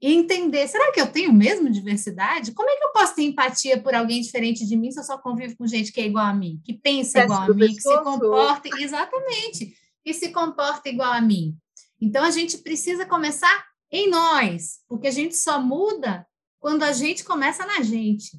e 0.00 0.14
entender, 0.14 0.68
será 0.68 0.92
que 0.92 1.00
eu 1.00 1.10
tenho 1.10 1.32
mesmo 1.32 1.68
diversidade? 1.68 2.52
Como 2.52 2.70
é 2.70 2.76
que 2.76 2.84
eu 2.84 2.92
posso 2.92 3.16
ter 3.16 3.22
empatia 3.22 3.80
por 3.80 3.94
alguém 3.94 4.20
diferente 4.20 4.64
de 4.64 4.76
mim 4.76 4.92
se 4.92 5.00
eu 5.00 5.04
só 5.04 5.18
convivo 5.18 5.56
com 5.56 5.66
gente 5.66 5.92
que 5.92 6.00
é 6.00 6.06
igual 6.06 6.26
a 6.26 6.34
mim, 6.34 6.60
que 6.64 6.72
pensa 6.72 7.24
igual 7.24 7.42
a 7.42 7.48
mim, 7.48 7.74
que 7.74 7.82
se 7.82 8.02
comporta 8.02 8.68
exatamente, 8.80 9.74
que 10.04 10.14
se 10.14 10.30
comporta 10.30 10.88
igual 10.88 11.12
a 11.12 11.20
mim. 11.20 11.56
Então 12.00 12.24
a 12.24 12.30
gente 12.30 12.58
precisa 12.58 13.04
começar 13.04 13.66
em 13.90 14.08
nós, 14.08 14.78
porque 14.88 15.08
a 15.08 15.12
gente 15.12 15.36
só 15.36 15.60
muda 15.60 16.24
quando 16.60 16.84
a 16.84 16.92
gente 16.92 17.24
começa 17.24 17.66
na 17.66 17.82
gente. 17.82 18.38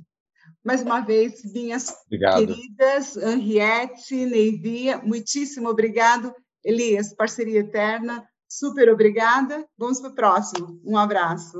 Mais 0.63 0.81
uma 0.81 1.01
vez, 1.01 1.41
minhas 1.43 1.93
Obrigado. 2.05 2.45
queridas 2.45 3.17
Henriette, 3.17 4.13
Neivia, 4.13 4.99
muitíssimo 4.99 5.67
obrigado. 5.69 6.33
Elias, 6.63 7.13
parceria 7.13 7.61
eterna. 7.61 8.28
Super 8.51 8.89
obrigada. 8.89 9.63
Vamos 9.77 9.99
para 9.99 10.09
o 10.09 10.15
próximo. 10.15 10.81
Um 10.83 10.97
abraço. 10.97 11.59